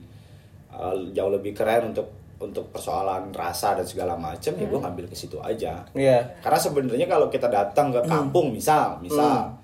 uh, 0.71 0.95
jauh 1.12 1.32
lebih 1.32 1.51
keren 1.51 1.91
untuk 1.91 2.08
untuk 2.36 2.67
persoalan 2.71 3.32
rasa 3.32 3.80
dan 3.80 3.88
segala 3.88 4.19
macam 4.19 4.51
ya 4.60 4.67
gue 4.67 4.80
ngambil 4.80 5.06
ke 5.08 5.15
situ 5.15 5.39
aja. 5.39 5.88
Iya. 5.95 6.36
karena 6.43 6.60
sebenarnya 6.60 7.08
kalau 7.08 7.32
kita 7.32 7.47
datang 7.47 7.95
ke 7.95 8.01
kampung 8.04 8.51
misal 8.51 8.99
misal 8.99 9.56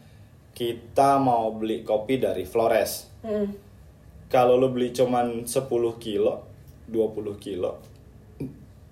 kita 0.55 1.19
mau 1.19 1.51
beli 1.55 1.83
kopi 1.83 2.19
dari 2.19 2.47
Flores. 2.47 3.11
Mm. 3.21 3.47
kalau 4.31 4.57
lo 4.57 4.73
beli 4.73 4.89
cuman 4.89 5.45
10 5.45 5.69
kilo 6.01 6.33
20 6.89 7.37
kilo 7.37 7.90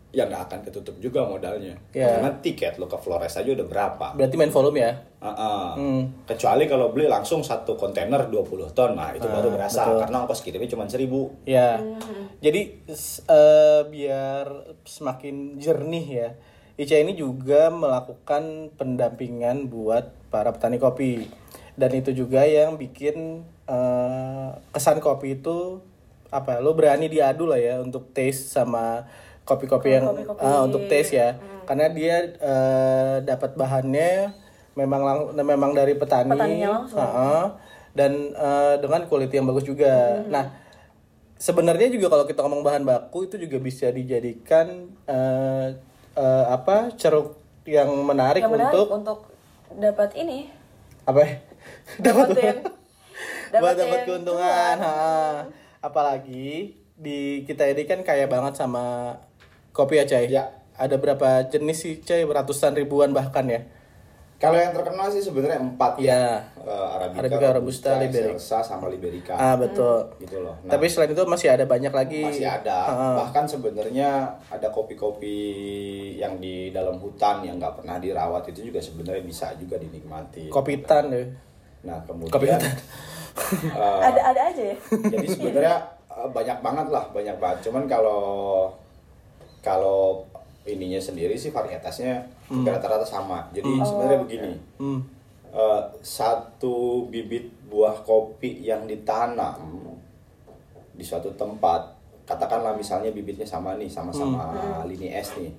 ya 0.09 0.25
nggak 0.25 0.41
akan 0.43 0.59
ketutup 0.63 0.97
juga 0.97 1.21
modalnya 1.21 1.77
Ya. 1.91 2.09
karena 2.11 2.33
tiket 2.35 2.75
lo 2.75 2.85
ke 2.85 2.97
Flores 2.97 3.29
aja 3.31 3.45
udah 3.47 3.61
berapa 3.63 4.07
Berarti 4.11 4.35
main 4.35 4.49
volume 4.49 4.79
ya? 4.79 4.91
Ah-ah. 5.19 5.75
Hmm. 5.75 6.25
kecuali 6.25 6.65
kalau 6.65 6.89
beli 6.89 7.05
langsung 7.05 7.41
satu 7.41 7.75
kontainer 7.75 8.25
20 8.25 8.41
ton 8.71 8.93
nah 8.93 9.11
itu 9.11 9.23
baru 9.23 9.51
berasa 9.51 9.85
betul. 9.85 9.99
karena 10.01 10.17
ongkos 10.19 10.41
kirimnya 10.41 10.69
cuma 10.69 10.85
1000 10.85 11.29
Ya. 11.45 11.77
Jadi 12.37 12.61
s- 12.87 13.21
eh, 13.23 13.81
biar 13.85 14.47
semakin 14.81 15.35
jernih 15.55 16.05
ya. 16.09 16.29
Ica 16.75 16.95
ini 16.95 17.13
juga 17.13 17.67
melakukan 17.69 18.71
pendampingan 18.73 19.67
buat 19.67 20.09
para 20.27 20.49
petani 20.49 20.79
kopi. 20.79 21.27
Dan 21.75 21.91
itu 21.93 22.15
juga 22.15 22.43
yang 22.43 22.75
bikin 22.75 23.43
eh, 23.67 24.49
kesan 24.71 24.97
kopi 24.97 25.35
itu 25.35 25.83
apa? 26.29 26.57
Lo 26.57 26.71
berani 26.71 27.05
diadu 27.05 27.43
lah 27.43 27.57
ya 27.57 27.77
untuk 27.77 28.09
taste 28.09 28.49
sama 28.49 29.03
kopi-kopi 29.49 29.97
yang 29.97 30.05
Kopi-kopi. 30.05 30.39
ah, 30.39 30.61
untuk 30.61 30.85
taste 30.85 31.17
ya. 31.17 31.33
Karena 31.65 31.89
dia 31.89 32.15
eh, 32.29 33.15
dapat 33.25 33.57
bahannya 33.57 34.29
memang 34.77 35.01
lang- 35.01 35.33
memang 35.35 35.73
dari 35.73 35.97
petani. 35.97 36.61
Langsung. 36.61 37.01
Ah, 37.01 37.57
dan 37.91 38.13
eh, 38.29 38.75
dengan 38.77 39.09
quality 39.09 39.33
yang 39.33 39.49
bagus 39.49 39.65
juga. 39.65 40.21
Nah, 40.29 40.53
sebenarnya 41.35 41.89
juga 41.89 42.07
kalau 42.07 42.25
kita 42.25 42.45
ngomong 42.45 42.61
bahan 42.61 42.83
baku 42.85 43.25
itu 43.25 43.41
juga 43.41 43.57
bisa 43.57 43.89
dijadikan 43.89 44.85
eh, 45.03 45.67
eh, 46.13 46.45
apa 46.47 46.93
ceruk 46.93 47.39
yang 47.65 47.89
menarik 48.05 48.41
yang 48.41 48.53
menarik 48.53 48.73
untuk 48.73 48.87
untuk 48.91 49.19
dapat 49.73 50.13
ini 50.15 50.49
apa? 51.05 51.21
ya? 51.25 51.33
dapetin 51.97 52.57
buat 53.61 53.75
dapat 53.75 53.99
keuntungan. 54.05 54.75
Ha. 54.77 54.93
Apalagi 55.79 56.75
di 56.93 57.47
kita 57.47 57.63
ini 57.65 57.87
kan 57.87 58.03
kaya 58.03 58.27
banget 58.27 58.59
sama 58.59 59.15
kopi 59.79 59.95
ya, 59.95 60.05
Cai. 60.05 60.27
Ya. 60.27 60.43
Ada 60.75 60.95
berapa 60.95 61.27
jenis 61.45 61.77
sih, 61.77 61.93
Cai? 61.99 62.21
Ratusan 62.21 62.71
ribuan 62.73 63.11
bahkan 63.11 63.47
ya. 63.47 63.63
kalau 64.37 64.55
yang 64.55 64.71
terkenal 64.71 65.03
sih 65.05 65.19
sebenarnya 65.19 65.59
empat 65.59 65.99
Iya. 65.99 66.39
Eh, 66.57 66.71
Arabica, 66.89 67.19
Arabica, 67.19 67.47
Robusta, 67.53 67.89
Liberica. 67.97 68.31
Excelsa, 68.31 68.63
sama 68.65 68.87
Liberica 68.87 69.35
Ah, 69.35 69.55
betul. 69.55 70.07
gitu 70.17 70.39
loh 70.39 70.55
Nah, 70.63 70.71
Tapi 70.71 70.87
selain 70.87 71.11
itu 71.11 71.23
masih 71.25 71.49
ada 71.49 71.65
banyak 71.65 71.91
lagi. 71.91 72.23
masih 72.23 72.47
ada 72.47 72.87
bahkan 73.17 73.43
sebenarnya 73.43 74.07
ada 74.47 74.67
kopi-kopi 74.69 75.35
yang 76.15 76.39
di 76.39 76.71
dalam 76.71 76.95
hutan 76.97 77.43
yang 77.43 77.59
nggak 77.59 77.75
pernah 77.75 77.97
dirawat 77.97 78.47
itu 78.47 78.63
juga 78.65 78.79
sebenarnya 78.79 79.19
bisa 79.21 79.51
juga 79.55 79.75
dinikmati 79.75 80.47
Kopi 80.47 80.79
tan 80.81 81.11
ya. 81.11 81.19
nah 81.81 81.99
kemudian 82.01 82.31
Kopi 82.31 82.47
hutan. 82.47 82.71
eh, 83.75 83.99
ada 84.01 84.21
ada 84.25 84.41
aja 84.45 84.63
ya 84.65 84.75
jadi 85.03 85.27
sebenarnya 85.27 85.75
eh, 86.09 86.27
banyak 86.29 86.57
banget 86.59 86.87
lah 86.87 87.03
banyak 87.09 87.35
banget 87.35 87.59
cuman 87.67 87.83
kalau 87.85 88.71
kalau 89.59 90.25
ininya 90.67 91.01
sendiri 91.01 91.35
sih 91.35 91.49
varietasnya 91.49 92.25
rata-rata 92.49 93.05
sama. 93.05 93.47
Jadi 93.55 93.69
sebenarnya 93.81 94.19
begini. 94.23 94.53
Hmm. 94.77 95.01
Eh, 95.49 95.83
satu 96.05 97.09
bibit 97.09 97.49
buah 97.69 98.05
kopi 98.05 98.61
yang 98.61 98.85
ditanam 98.85 99.57
di 100.93 101.01
suatu 101.01 101.33
tempat 101.33 101.97
katakanlah 102.29 102.77
misalnya 102.77 103.09
bibitnya 103.09 103.47
sama 103.49 103.73
nih 103.73 103.89
sama-sama 103.89 104.85
lini 104.85 105.09
S 105.09 105.33
nih. 105.41 105.49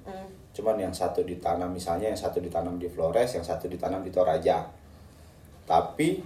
Cuman 0.54 0.78
yang 0.78 0.94
satu 0.94 1.26
ditanam 1.26 1.74
misalnya 1.74 2.14
yang 2.14 2.20
satu 2.20 2.38
ditanam 2.38 2.78
di 2.78 2.86
Flores 2.86 3.34
yang 3.34 3.42
satu 3.42 3.66
ditanam 3.66 4.06
di 4.06 4.14
Toraja. 4.14 4.70
Tapi 5.66 6.22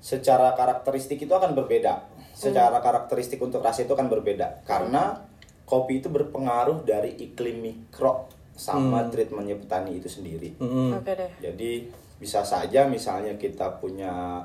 secara 0.00 0.56
karakteristik 0.56 1.20
itu 1.20 1.32
akan 1.36 1.52
berbeda. 1.52 2.00
Secara 2.32 2.80
karakteristik 2.80 3.36
untuk 3.44 3.60
rasa 3.60 3.84
itu 3.84 3.92
akan 3.92 4.08
berbeda. 4.08 4.64
Karena 4.64 5.20
kopi 5.64 6.00
itu 6.00 6.12
berpengaruh 6.12 6.84
dari 6.84 7.16
iklim 7.18 7.64
mikro 7.64 8.28
sama 8.54 9.02
treatmentnya 9.10 9.58
petani 9.58 9.98
itu 9.98 10.06
sendiri 10.06 10.54
Hmm. 10.60 10.94
Oke 10.94 11.12
deh. 11.16 11.30
jadi 11.42 11.90
bisa 12.14 12.46
saja 12.46 12.86
misalnya 12.86 13.34
kita 13.34 13.82
punya 13.82 14.38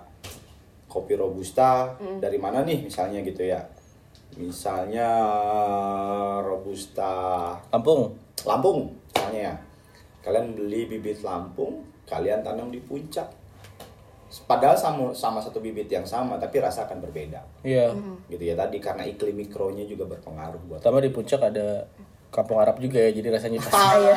kopi 0.89 1.13
robusta 1.13 1.93
dari 2.17 2.41
mana 2.41 2.65
nih 2.65 2.89
misalnya 2.89 3.21
gitu 3.21 3.45
ya. 3.45 3.61
Misalnya 4.33 5.05
robusta 6.41 7.13
Lampung. 7.69 8.17
Lampung 8.45 8.93
misalnya 9.13 9.41
ya. 9.53 9.55
Kalian 10.25 10.57
beli 10.57 10.89
bibit 10.89 11.21
Lampung, 11.21 11.85
kalian 12.05 12.41
tanam 12.41 12.73
di 12.73 12.81
puncak. 12.81 13.29
Padahal 14.45 14.77
sama 14.77 15.09
sama 15.17 15.41
satu 15.41 15.57
bibit 15.57 15.89
yang 15.89 16.05
sama 16.05 16.37
tapi 16.37 16.61
rasa 16.61 16.85
akan 16.85 17.01
berbeda. 17.01 17.41
Iya. 17.65 17.93
Gitu 18.29 18.43
ya 18.45 18.53
tadi 18.53 18.77
karena 18.77 19.03
iklim 19.09 19.41
mikronya 19.41 19.89
juga 19.89 20.05
berpengaruh 20.05 20.61
buat 20.69 20.79
Pertama 20.85 21.01
di 21.01 21.09
puncak 21.09 21.41
ada 21.41 21.89
kampung 22.29 22.61
Arab 22.61 22.77
juga 22.77 23.01
ya, 23.01 23.09
jadi 23.09 23.33
rasanya 23.33 23.57
pas. 23.65 23.73
Iya. 23.73 24.15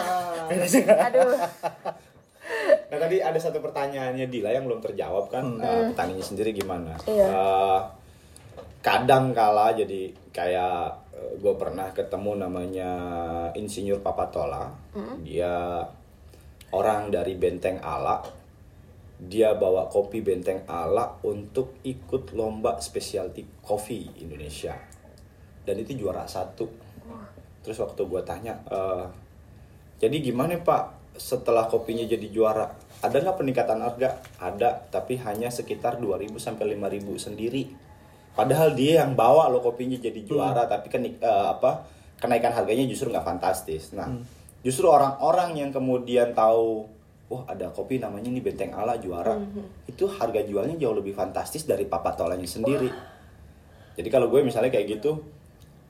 Aduh. 1.08 1.32
Nah 2.92 2.98
tadi 3.00 3.16
ada 3.24 3.38
satu 3.40 3.64
pertanyaannya 3.64 4.28
Dila 4.28 4.52
yang 4.52 4.68
belum 4.68 4.84
terjawab 4.84 5.32
kan 5.32 5.56
eh, 5.64 5.88
petaninya 5.96 6.20
sendiri 6.20 6.52
gimana? 6.52 6.92
Iya. 7.08 7.26
Eh, 7.32 7.80
kadang 8.84 9.32
kala 9.32 9.72
jadi 9.72 10.12
kayak 10.28 11.00
gue 11.38 11.54
pernah 11.54 11.88
ketemu 11.94 12.44
namanya 12.44 12.90
Insinyur 13.54 14.02
Papatola, 14.02 14.68
dia 15.22 15.80
orang 16.74 17.12
dari 17.12 17.38
Benteng 17.38 17.78
Ala, 17.78 18.18
dia 19.22 19.54
bawa 19.54 19.86
kopi 19.86 20.18
Benteng 20.18 20.66
Ala 20.66 21.22
untuk 21.22 21.78
ikut 21.86 22.34
lomba 22.34 22.82
specialty 22.82 23.62
coffee 23.62 24.10
Indonesia, 24.18 24.74
dan 25.62 25.78
itu 25.78 25.94
juara 25.94 26.26
satu. 26.26 26.66
Terus 27.62 27.78
waktu 27.78 28.02
gue 28.02 28.22
tanya, 28.26 28.58
"Eh, 28.66 29.06
jadi 30.02 30.18
gimana 30.18 30.58
Pak 30.58 31.14
setelah 31.14 31.70
kopinya 31.70 32.02
jadi 32.02 32.26
juara? 32.26 32.66
Ada 33.02 33.22
nggak 33.22 33.38
peningkatan 33.38 33.78
harga? 33.78 34.18
Ada, 34.42 34.90
tapi 34.90 35.18
hanya 35.22 35.46
sekitar 35.46 36.02
2.000 36.02 36.38
sampai 36.42 36.74
5.000 36.74 37.18
sendiri. 37.18 37.70
Padahal 38.32 38.72
dia 38.72 39.04
yang 39.04 39.12
bawa 39.12 39.46
lo 39.52 39.60
kopinya 39.60 39.98
jadi 40.00 40.24
juara, 40.24 40.64
tapi 40.64 40.88
kan 40.88 41.04
eh, 41.04 41.14
apa 41.22 41.84
kenaikan 42.16 42.54
harganya 42.54 42.86
justru 42.88 43.12
nggak 43.12 43.26
fantastis. 43.26 43.92
Nah, 43.92 44.08
justru 44.64 44.88
orang-orang 44.88 45.58
yang 45.58 45.70
kemudian 45.74 46.32
tahu, 46.32 46.86
wah 47.32 47.48
ada 47.48 47.72
kopi 47.72 47.96
namanya 47.96 48.28
nih 48.28 48.44
Benteng 48.44 48.76
Ala 48.76 49.00
juara, 49.00 49.40
itu 49.88 50.04
harga 50.04 50.44
jualnya 50.44 50.76
jauh 50.76 50.92
lebih 50.92 51.16
fantastis 51.16 51.64
dari 51.64 51.88
papatolanya 51.88 52.44
sendiri. 52.44 52.92
Jadi 53.96 54.08
kalau 54.12 54.28
gue 54.28 54.44
misalnya 54.44 54.68
kayak 54.68 55.00
gitu, 55.00 55.16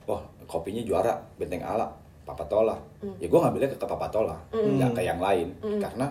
wah 0.07 0.23
kopinya 0.47 0.79
juara 0.79 1.19
Benteng 1.35 1.59
Ala, 1.59 1.91
Papatola. 2.23 2.79
Ya 3.19 3.27
gue 3.27 3.35
ngambilnya 3.35 3.75
ke, 3.75 3.77
ke 3.77 3.83
Papatola, 3.83 4.39
nggak 4.55 4.91
ke 4.95 5.01
yang 5.03 5.19
lain. 5.19 5.51
Karena 5.59 6.07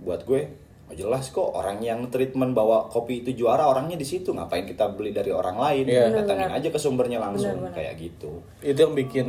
buat 0.00 0.24
gue 0.24 0.64
oh 0.86 0.94
jelas 0.94 1.34
kok 1.34 1.50
orang 1.50 1.82
yang 1.82 2.06
treatment 2.14 2.54
bawa 2.54 2.86
kopi 2.86 3.26
itu 3.26 3.34
juara 3.34 3.66
orangnya 3.66 3.98
di 3.98 4.06
situ 4.06 4.30
ngapain 4.30 4.62
kita 4.62 4.94
beli 4.94 5.10
dari 5.10 5.34
orang 5.34 5.58
lain 5.58 5.82
Iya. 5.82 6.14
datangin 6.14 6.46
aja 6.46 6.68
ke 6.70 6.78
sumbernya 6.78 7.18
langsung 7.18 7.58
kayak 7.74 7.98
gitu 7.98 8.38
Itu 8.62 8.86
yang 8.86 8.94
bikin 8.94 9.26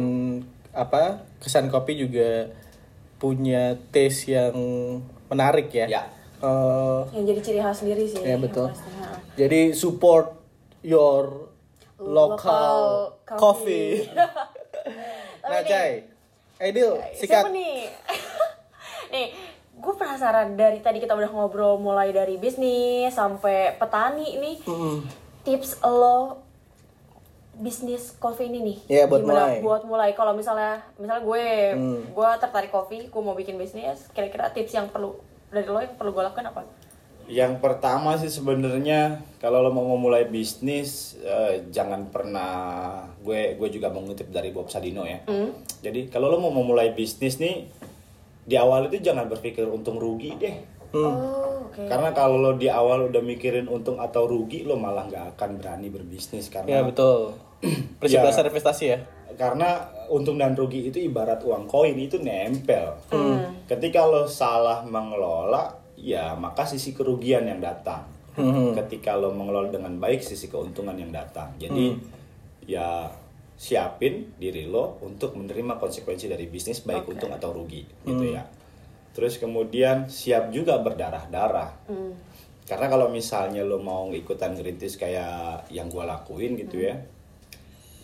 apa? 0.69 1.25
Kesan 1.41 1.73
kopi 1.73 1.97
juga 1.97 2.45
punya 3.17 3.73
taste 3.89 4.37
yang 4.37 4.53
menarik 5.27 5.67
ya. 5.69 5.85
Ya. 5.87 6.03
Eh, 6.37 7.01
Yang 7.13 7.25
jadi 7.25 7.39
ciri 7.41 7.59
khas 7.59 7.77
sendiri 7.77 8.03
sih. 8.05 8.19
Iya, 8.19 8.29
yang 8.29 8.41
betul. 8.41 8.67
jadi 9.33 9.73
support 9.73 10.37
your 10.81 11.49
Local 11.97 12.29
local 12.37 12.77
coffee. 13.25 14.05
coffee. 14.05 14.13
nah, 15.49 15.61
Cai. 15.61 16.05
Aidil, 16.57 16.93
Siapa 17.11 17.17
sikat. 17.17 17.43
nih? 17.49 17.85
nih, 19.13 19.27
gue 19.73 19.93
penasaran 19.93 20.53
dari 20.53 20.77
tadi 20.77 20.97
kita 20.97 21.13
udah 21.13 21.25
ngobrol 21.27 21.77
mulai 21.77 22.09
dari 22.09 22.37
bisnis 22.37 23.13
sampai 23.13 23.73
petani 23.73 24.37
nih. 24.37 24.57
Tips 25.41 25.81
lo 25.81 26.45
bisnis 27.57 28.13
kopi 28.15 28.45
ini 28.45 28.59
nih. 28.63 28.77
Iya, 28.87 29.03
buat 29.05 29.21
Gimana 29.21 29.33
mulai. 29.43 29.57
buat 29.59 29.83
mulai? 29.83 30.09
Kalau 30.11 30.31
misalnya 30.31 30.77
misalnya 30.95 31.21
gue 31.21 31.45
Hmm. 31.73 32.01
gue 32.07 32.29
tertarik 32.37 32.69
kopi, 32.69 33.07
gue 33.07 33.21
mau 33.21 33.33
bikin 33.33 33.55
bisnis, 33.55 34.07
kira-kira 34.11 34.49
tips 34.49 34.71
yang 34.71 34.87
perlu 34.87 35.17
dari 35.47 35.65
lo 35.65 35.79
yang 35.79 35.93
perlu 35.93 36.11
gue 36.11 36.23
lakukan 36.23 36.47
apa? 36.47 36.63
yang 37.27 37.59
pertama 37.59 38.15
sih 38.15 38.31
sebenarnya 38.31 39.19
kalau 39.35 39.59
lo 39.59 39.67
mau 39.69 39.83
memulai 39.89 40.23
bisnis 40.23 41.19
eh, 41.19 41.67
jangan 41.67 42.07
pernah 42.07 42.51
gue 43.19 43.51
gue 43.53 43.67
juga 43.69 43.91
mengutip 43.91 44.31
dari 44.31 44.47
Bob 44.49 44.71
Sadino 44.71 45.03
ya 45.03 45.19
jadi 45.83 46.07
kalau 46.07 46.31
lo 46.31 46.39
mau 46.39 46.55
memulai 46.55 46.95
bisnis 46.95 47.35
nih 47.35 47.67
di 48.41 48.55
awal 48.55 48.87
itu 48.87 49.03
jangan 49.03 49.27
berpikir 49.27 49.67
untung 49.67 49.99
rugi 49.99 50.39
deh 50.39 50.55
Oh, 50.95 51.67
oke. 51.67 51.83
karena 51.83 52.15
kalau 52.15 52.39
lo 52.39 52.55
di 52.55 52.71
awal 52.71 53.11
udah 53.11 53.19
mikirin 53.19 53.67
untung 53.67 53.99
atau 53.99 54.23
rugi 54.23 54.63
lo 54.63 54.79
malah 54.79 55.03
nggak 55.03 55.35
akan 55.35 55.59
berani 55.59 55.91
berbisnis 55.91 56.47
Ya, 56.47 56.63
karena 56.63 56.87
betul. 56.87 57.35
Prinsip 57.99 58.21
Ya. 58.21 58.25
dasar 58.25 58.45
investasi 58.45 58.85
ya. 58.87 58.99
karena 59.37 59.85
untung 60.09 60.41
dan 60.41 60.57
rugi 60.57 60.89
itu 60.89 60.97
ibarat 60.97 61.45
uang 61.45 61.69
koin 61.69 61.93
itu 61.93 62.17
nempel. 62.17 62.97
Ketika 63.69 64.01
lo 64.09 64.25
salah 64.25 64.81
mengelola, 64.81 65.77
ya 65.93 66.33
maka 66.33 66.65
sisi 66.65 66.97
kerugian 66.97 67.45
yang 67.45 67.61
datang. 67.61 68.01
Ketika 68.73 69.13
lo 69.13 69.29
mengelola 69.37 69.69
dengan 69.69 69.93
baik, 69.97 70.25
sisi 70.25 70.49
keuntungan 70.49 70.97
yang 70.97 71.13
datang. 71.13 71.53
Jadi 71.61 71.93
ya 72.65 73.13
siapin 73.57 74.33
diri 74.37 74.65
lo 74.65 74.97
untuk 75.05 75.37
menerima 75.37 75.77
konsekuensi 75.77 76.25
dari 76.29 76.49
bisnis 76.49 76.81
baik 76.81 77.05
Oke. 77.05 77.13
untung 77.17 77.33
atau 77.33 77.53
rugi, 77.53 77.85
gitu 78.05 78.25
ya. 78.33 78.41
Terus 79.13 79.37
kemudian 79.37 80.09
siap 80.09 80.49
juga 80.49 80.81
berdarah-darah. 80.81 81.73
Karena 82.65 82.87
kalau 82.89 83.09
misalnya 83.13 83.61
lo 83.61 83.77
mau 83.77 84.09
ikutan 84.09 84.57
ngerintis 84.57 84.97
kayak 84.97 85.69
yang 85.69 85.89
gua 85.89 86.09
lakuin 86.09 86.53
gitu 86.57 86.85
ya, 86.85 86.97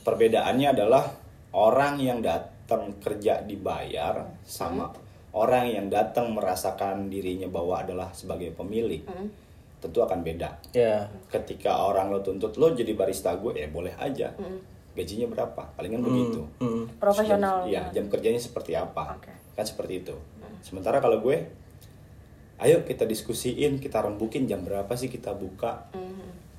perbedaannya 0.03 0.67
adalah 0.71 1.07
orang 1.55 1.97
yang 1.97 2.19
datang 2.19 2.95
kerja 2.99 3.41
dibayar 3.41 4.23
sama 4.43 4.91
orang 5.33 5.65
yang 5.67 5.87
datang 5.89 6.31
merasakan 6.31 7.09
dirinya 7.09 7.49
bahwa 7.49 7.81
adalah 7.81 8.09
sebagai 8.13 8.53
pemilik 8.53 9.01
tentu 9.79 9.99
akan 9.99 10.23
beda 10.23 10.61
Ya. 10.71 11.09
ketika 11.27 11.75
orang 11.83 12.07
lo 12.07 12.23
tuntut 12.23 12.55
lo 12.55 12.71
jadi 12.71 12.93
barista 12.93 13.35
gue 13.35 13.57
ya 13.57 13.67
boleh 13.67 13.91
aja 13.97 14.31
gajinya 14.93 15.25
berapa 15.27 15.73
palingan 15.73 15.99
begitu 15.99 16.45
Hmm. 16.61 16.85
Profesional. 17.01 17.65
Iya, 17.65 17.89
jam 17.91 18.07
kerjanya 18.07 18.37
seperti 18.37 18.77
apa? 18.77 19.17
Oke. 19.17 19.33
Kan 19.57 19.65
seperti 19.65 20.05
itu. 20.05 20.13
Sementara 20.61 21.01
kalau 21.01 21.17
gue, 21.19 21.49
ayo 22.61 22.85
kita 22.85 23.03
diskusiin, 23.03 23.81
kita 23.81 23.99
rembukin 23.99 24.45
jam 24.45 24.61
berapa 24.61 24.93
sih 24.93 25.09
kita 25.09 25.33
buka. 25.33 25.89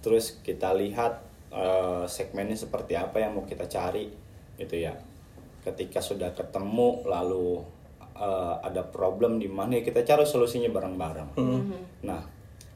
Terus 0.02 0.42
kita 0.42 0.74
lihat 0.74 1.22
eh, 1.54 2.04
segmennya 2.10 2.58
seperti 2.58 2.98
apa 2.98 3.22
yang 3.22 3.38
mau 3.38 3.46
kita 3.46 3.70
cari, 3.70 4.10
gitu 4.58 4.74
ya. 4.74 4.98
Ketika 5.62 6.02
sudah 6.02 6.34
ketemu, 6.34 7.06
lalu 7.06 7.62
eh, 8.18 8.54
ada 8.66 8.82
problem 8.82 9.38
di 9.38 9.46
mana, 9.46 9.78
ya 9.78 9.82
kita 9.86 10.02
cari 10.02 10.26
solusinya 10.26 10.68
bareng-bareng. 10.74 11.30
Nah, 12.04 12.22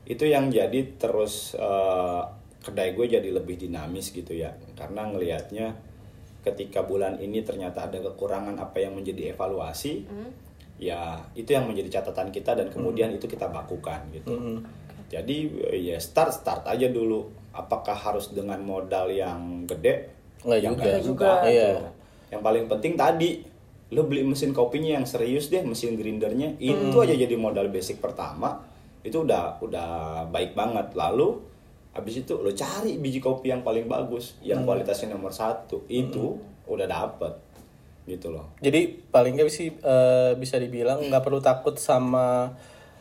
itu 0.06 0.24
yang 0.24 0.48
jadi 0.54 0.96
terus 0.96 1.58
eh, 1.58 2.22
kedai 2.62 2.94
gue 2.94 3.06
jadi 3.18 3.28
lebih 3.34 3.58
dinamis 3.58 4.14
gitu 4.14 4.32
ya, 4.32 4.54
karena 4.78 5.10
ngelihatnya 5.10 5.90
ketika 6.38 6.86
bulan 6.86 7.18
ini 7.20 7.44
ternyata 7.44 7.90
ada 7.90 7.98
kekurangan 8.00 8.56
apa 8.56 8.80
yang 8.80 8.96
menjadi 8.96 9.36
evaluasi 9.36 10.06
ya 10.78 11.18
itu 11.34 11.50
yang 11.50 11.66
menjadi 11.66 12.00
catatan 12.00 12.30
kita 12.30 12.54
dan 12.54 12.70
kemudian 12.70 13.10
itu 13.10 13.26
kita 13.26 13.50
bakukan 13.50 14.06
gitu. 14.14 14.62
Jadi 15.10 15.36
eh, 15.68 15.92
ya 15.92 15.98
start 15.98 16.30
start 16.32 16.64
aja 16.70 16.88
dulu 16.88 17.26
apakah 17.50 17.94
harus 17.94 18.30
dengan 18.30 18.60
modal 18.60 19.08
yang 19.08 19.64
gede 19.64 20.08
Nggak 20.44 20.58
Ya, 20.58 20.68
juga. 20.70 20.90
juga. 21.02 21.32
Iya. 21.42 21.70
gitu. 21.74 21.88
yang 22.28 22.42
paling 22.42 22.64
penting 22.66 22.92
tadi 22.94 23.40
lo 23.88 24.04
beli 24.04 24.20
mesin 24.20 24.52
kopinya 24.52 25.00
yang 25.00 25.08
serius 25.08 25.48
deh 25.48 25.64
mesin 25.64 25.96
grindernya 25.96 26.60
itu 26.60 26.92
aja 26.94 27.16
jadi 27.16 27.34
modal 27.34 27.72
basic 27.72 27.98
pertama 27.98 28.60
itu 29.00 29.24
udah 29.24 29.56
udah 29.58 29.88
baik 30.28 30.52
banget 30.52 30.92
lalu 30.92 31.40
habis 31.90 32.20
itu 32.20 32.36
lo 32.36 32.52
cari 32.52 33.00
biji 33.00 33.16
kopi 33.18 33.48
yang 33.48 33.64
paling 33.64 33.88
bagus 33.88 34.36
yang 34.38 34.62
kualitasnya 34.62 35.08
nomor 35.10 35.32
satu 35.32 35.88
itu 35.88 36.36
udah 36.68 36.84
dapet 36.84 37.32
gitu 38.04 38.28
loh 38.28 38.52
Jadi 38.60 39.08
paling 39.08 39.32
nggak 39.34 39.48
sih 39.48 39.72
eh, 39.72 40.32
bisa 40.36 40.60
dibilang 40.60 41.00
nggak 41.02 41.24
perlu 41.24 41.40
takut 41.40 41.72
sama 41.74 42.52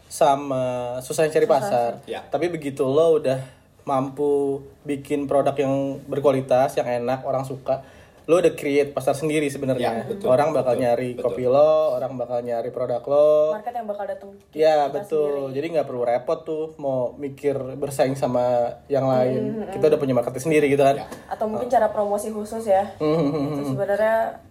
sama 0.08 0.64
susah 1.00 1.28
cari 1.28 1.44
pasar. 1.44 2.00
Ya. 2.08 2.24
Tapi 2.24 2.48
begitu 2.48 2.84
lo 2.84 3.20
udah 3.20 3.44
mampu 3.88 4.60
bikin 4.84 5.26
produk 5.26 5.56
yang 5.56 5.74
berkualitas, 6.04 6.76
yang 6.76 6.84
enak, 6.84 7.24
orang 7.24 7.42
suka, 7.42 7.88
lo 8.24 8.36
udah 8.38 8.52
create 8.52 8.92
pasar 8.92 9.16
sendiri 9.16 9.48
sebenarnya. 9.48 9.88
Ya, 9.94 10.04
betul, 10.04 10.28
orang 10.28 10.52
bakal 10.52 10.76
betul, 10.76 10.84
nyari 10.84 11.10
betul. 11.14 11.24
kopi 11.26 11.44
lo, 11.48 11.72
orang 11.96 12.12
bakal 12.14 12.40
nyari 12.42 12.70
produk 12.70 13.00
lo. 13.02 13.56
market 13.56 13.72
yang 13.72 13.88
bakal 13.88 14.04
datang 14.04 14.30
Ya 14.52 14.76
kita 14.84 14.94
betul. 14.94 15.32
sendiri. 15.48 15.56
Jadi 15.56 15.68
nggak 15.72 15.88
perlu 15.88 16.04
repot 16.04 16.40
tuh 16.44 16.76
mau 16.76 17.16
mikir 17.16 17.56
bersaing 17.80 18.14
sama 18.14 18.44
yang 18.88 19.08
lain. 19.08 19.56
Hmm, 19.58 19.72
Kita 19.72 19.88
udah 19.88 19.96
punya 19.98 20.12
marketnya 20.12 20.44
sendiri 20.44 20.68
gitu 20.68 20.84
kan. 20.84 20.96
Ya. 20.98 21.08
atau 21.30 21.48
mungkin 21.48 21.68
cara 21.68 21.88
promosi 21.88 22.28
khusus 22.28 22.68
ya 22.68 22.84
Hmm, 22.98 23.56
itu 23.56 23.72
sebenarnya 23.72 24.44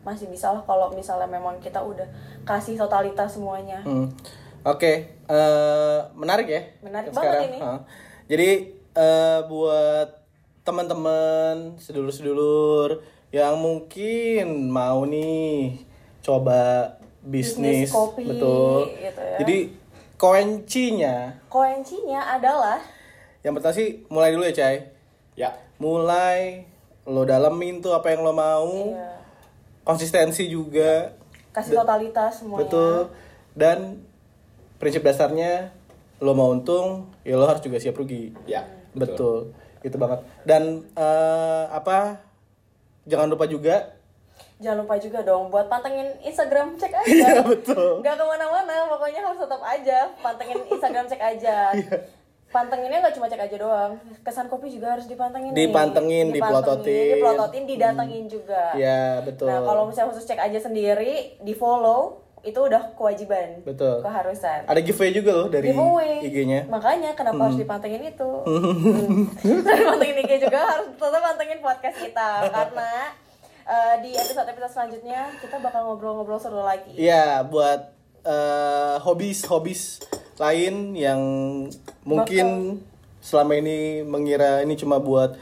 masih 0.00 0.24
bisa 0.26 0.48
lah 0.48 0.64
kalau 0.64 0.88
misalnya 0.90 1.28
memang 1.28 1.60
kita 1.60 1.76
udah 1.78 2.08
kasih 2.42 2.74
totalitas 2.74 3.28
semuanya 3.30 3.84
Hmm. 3.84 4.08
Oke, 4.64 4.92
eh, 5.22 5.98
menarik 6.14 6.44
ya. 6.46 6.62
Menarik 6.80 7.12
sekarang. 7.12 7.44
banget 7.44 7.50
ini. 7.50 7.58
Hah. 7.58 7.78
Jadi 8.26 8.48
eh, 8.98 9.38
buat 9.46 10.08
teman-teman, 10.66 11.78
sedulur-sedulur 11.78 13.00
yang 13.30 13.56
mungkin 13.56 14.68
mau 14.68 15.06
nih 15.06 15.78
coba 16.20 16.96
bisnis, 17.24 17.88
Bisnis 17.88 17.94
kopi, 17.94 18.24
betul. 18.26 18.90
gitu 18.98 19.22
ya. 19.22 19.38
Jadi 19.40 19.58
kuncinya, 20.18 21.16
kuncinya 21.48 22.36
adalah 22.36 22.82
yang 23.46 23.54
pertama 23.54 23.72
sih 23.72 24.02
mulai 24.10 24.34
dulu 24.34 24.44
ya, 24.50 24.54
Cai. 24.54 24.76
ya 25.38 25.50
Mulai 25.78 26.66
lo 27.06 27.22
dalemin 27.24 27.78
tuh 27.80 27.94
apa 27.94 28.12
yang 28.12 28.26
lo 28.26 28.34
mau, 28.34 28.92
ya, 28.92 29.14
konsistensi 29.86 30.50
juga, 30.50 31.14
kasih 31.54 31.80
totalitas 31.80 32.42
semuanya 32.42 32.66
Betul. 32.66 32.98
Dan 33.54 34.04
prinsip 34.76 35.06
dasarnya 35.06 35.72
lo 36.18 36.34
mau 36.34 36.50
untung, 36.50 37.08
ya 37.22 37.38
lo 37.38 37.46
harus 37.46 37.62
juga 37.62 37.78
siap 37.80 37.96
rugi. 37.96 38.34
ya 38.44 38.77
Betul. 38.98 39.36
Itu 39.80 39.96
banget. 39.96 40.20
Dan 40.42 40.62
eh, 40.92 41.64
apa? 41.70 42.18
Jangan 43.04 43.28
lupa 43.28 43.46
juga 43.46 43.94
jangan 44.58 44.82
lupa 44.82 44.98
juga 44.98 45.22
dong 45.22 45.48
buat 45.48 45.70
pantengin 45.70 46.18
Instagram 46.20 46.74
cek 46.74 46.90
aja 46.90 47.06
Iya, 47.06 47.46
betul. 47.46 48.02
nggak 48.02 48.10
ke 48.12 48.24
mana-mana 48.26 48.90
pokoknya 48.90 49.22
harus 49.22 49.38
tetap 49.38 49.62
aja 49.62 50.10
pantengin 50.18 50.58
Instagram 50.66 51.06
cek 51.06 51.22
aja 51.22 51.56
Iya. 51.78 51.94
pantenginnya 52.48 52.98
nggak 52.98 53.14
cuma 53.14 53.30
cek 53.30 53.38
aja 53.38 53.54
doang 53.56 53.92
kesan 54.20 54.50
kopi 54.50 54.66
juga 54.68 54.98
harus 54.98 55.06
dipantengin 55.06 55.54
nih. 55.54 55.62
Dipantengin, 55.62 56.26
Dipantengin, 56.28 56.34
dipelototin. 56.34 57.06
dipelototin 57.14 57.64
didatengin 57.70 58.24
juga 58.26 58.62
ya 58.74 59.22
betul. 59.22 59.46
nah 59.46 59.62
kalau 59.62 59.86
misalnya 59.86 60.10
khusus 60.10 60.26
cek 60.26 60.42
aja 60.42 60.58
sendiri 60.58 61.38
di 61.38 61.54
follow 61.54 62.18
itu 62.46 62.58
udah 62.58 62.94
kewajiban 62.94 63.60
Betul. 63.66 63.98
keharusan 64.00 64.62
Ada 64.64 64.80
giveaway 64.80 65.10
juga 65.10 65.30
loh 65.34 65.48
dari 65.50 65.74
IG-nya. 66.22 66.70
makanya 66.70 67.10
kenapa 67.12 67.50
harus 67.50 67.58
dipantengin 67.58 68.02
itu 68.06 68.30
hmm. 68.46 69.64
Pantengin 69.64 70.22
IG 70.22 70.32
juga 70.46 70.58
harus 70.62 70.86
tetap 70.94 71.22
pantengin 71.22 71.58
podcast 71.58 71.98
kita 71.98 72.30
karena 72.48 72.90
eh, 73.64 73.94
di 74.00 74.10
episode 74.14 74.46
episode 74.46 74.72
selanjutnya 74.72 75.20
kita 75.38 75.58
bakal 75.58 75.90
ngobrol-ngobrol 75.90 76.38
seru 76.38 76.62
lagi 76.62 76.94
Iya, 76.94 77.42
buat 77.44 77.90
eh, 78.22 78.96
hobis-hobis 79.02 80.02
lain 80.38 80.94
yang 80.94 81.20
mungkin 82.06 82.78
selama 83.18 83.58
ini 83.58 84.06
mengira 84.06 84.62
ini 84.62 84.78
cuma 84.78 85.02
buat 85.02 85.34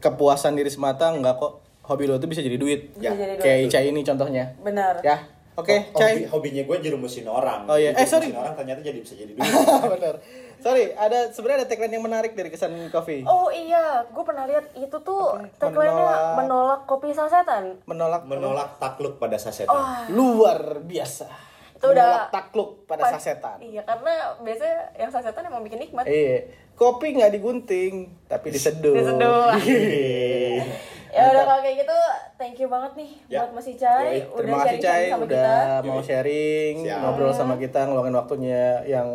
kepuasan 0.00 0.56
diri 0.56 0.72
semata, 0.72 1.12
enggak 1.12 1.36
kok. 1.36 1.60
Hobi 1.84 2.04
lo 2.04 2.20
itu 2.20 2.28
bisa 2.28 2.44
jadi 2.44 2.60
duit. 2.60 2.92
Bisa 2.96 3.16
jadi 3.16 3.36
duit. 3.36 3.44
Kayak 3.44 3.58
Ica 3.68 3.80
ini 3.80 4.00
contohnya. 4.04 4.44
benar 4.60 5.00
Ya. 5.00 5.24
Oke, 5.58 5.90
Hobi, 5.90 5.98
Cai. 5.98 6.14
hobinya 6.24 6.62
gue 6.62 6.76
jerumusin 6.80 7.26
orang 7.26 7.66
Oh, 7.66 7.74
iya. 7.74 7.90
Jadi 7.90 7.98
Eh, 7.98 8.06
sorry. 8.06 8.26
jerumusin 8.26 8.38
orang 8.38 8.54
ternyata 8.54 8.80
jadi 8.80 8.98
bisa 8.98 9.14
jadi 9.14 9.32
duit 9.32 9.42
Bener. 9.92 10.14
Sorry, 10.58 10.90
ada 10.92 11.18
sebenarnya 11.28 11.58
ada 11.60 11.68
tagline 11.68 11.92
yang 11.92 12.04
menarik 12.04 12.32
dari 12.32 12.46
kesan 12.48 12.70
coffee. 12.88 13.22
oh 13.22 13.46
iya 13.48 14.02
gue 14.04 14.22
pernah 14.22 14.42
lihat 14.44 14.70
itu 14.72 14.96
tuh 14.96 15.22
tagline-nya 15.56 15.98
Menolak- 16.00 16.34
menolak 16.36 16.80
kopi 16.84 17.10
sasetan 17.10 17.78
Menolak 17.84 18.22
menolak 18.24 18.78
takluk 18.78 19.18
pada 19.18 19.34
sasetan 19.36 19.70
Oh. 19.72 19.86
luar 20.08 20.78
biasa. 20.80 21.26
Itu 21.74 21.86
udah- 21.88 21.94
Menolak 21.94 22.30
takluk 22.32 22.70
pada 22.84 23.02
Pas- 23.04 23.14
sasetan. 23.16 23.58
iya 23.60 23.82
karena 23.82 24.10
biasanya 24.36 24.78
yang 24.96 25.10
sasetan 25.10 25.42
emang 25.44 25.62
bikin 25.62 25.78
nikmat 25.80 26.02
Iya. 26.04 26.46
Kopi 26.74 27.10
nggak 27.12 27.32
digunting, 27.32 27.94
tapi 28.24 28.50
diseduh. 28.50 28.94
Diseduh. 28.94 29.50
Ya 31.08 31.22
udah 31.32 31.44
kalau 31.44 31.60
kayak 31.64 31.76
gitu 31.82 31.98
thank 32.36 32.56
you 32.60 32.68
banget 32.68 32.92
nih 32.94 33.10
Ya. 33.28 33.38
buat 33.44 33.50
Mas 33.56 33.68
Icai 33.68 33.88
Yoi. 33.88 34.20
udah 34.28 34.36
Terima 34.38 34.56
kasih 34.58 34.78
sharing-sharing 34.78 34.84
Cai 34.84 35.12
sama 35.12 35.24
udah 35.24 35.42
kita 35.42 35.88
mau 35.88 36.00
sharing, 36.04 36.74
Siap. 36.84 36.98
ngobrol 37.00 37.32
sama 37.32 37.54
kita, 37.56 37.80
ngeluangin 37.88 38.16
waktunya 38.16 38.64
yang 38.84 39.08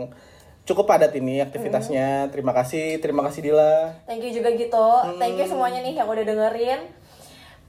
cukup 0.63 0.85
padat 0.87 1.11
ini 1.13 1.43
aktivitasnya. 1.43 2.31
Terima 2.31 2.55
kasih, 2.55 2.97
terima 3.03 3.21
kasih 3.27 3.39
Dila. 3.43 3.75
Thank 4.07 4.23
you 4.23 4.31
juga 4.31 4.49
gitu. 4.55 4.87
Thank 5.19 5.37
you 5.37 5.47
semuanya 5.47 5.83
nih 5.83 5.93
yang 5.99 6.07
udah 6.07 6.23
dengerin. 6.23 6.81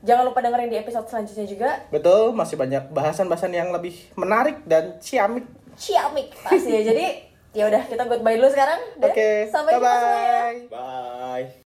Jangan 0.04 0.24
lupa 0.28 0.44
dengerin 0.44 0.68
di 0.68 0.76
episode 0.76 1.08
selanjutnya 1.08 1.46
juga. 1.48 1.70
Betul, 1.88 2.36
masih 2.36 2.60
banyak 2.60 2.92
bahasan-bahasan 2.92 3.56
yang 3.56 3.72
lebih 3.72 3.96
menarik 4.14 4.60
dan 4.68 5.00
ciamik. 5.00 5.48
Ciamik 5.74 6.30
pasti 6.44 6.70
ya. 6.70 6.82
Jadi 6.92 7.06
ya 7.56 7.66
udah 7.72 7.82
kita 7.88 8.04
goodbye 8.04 8.36
dulu 8.36 8.52
sekarang. 8.52 8.80
Oke, 9.00 9.48
sampai 9.48 9.72
jumpa 9.74 9.90
semuanya. 9.96 10.32
bye-bye. 10.68 11.48
bye 11.48 11.63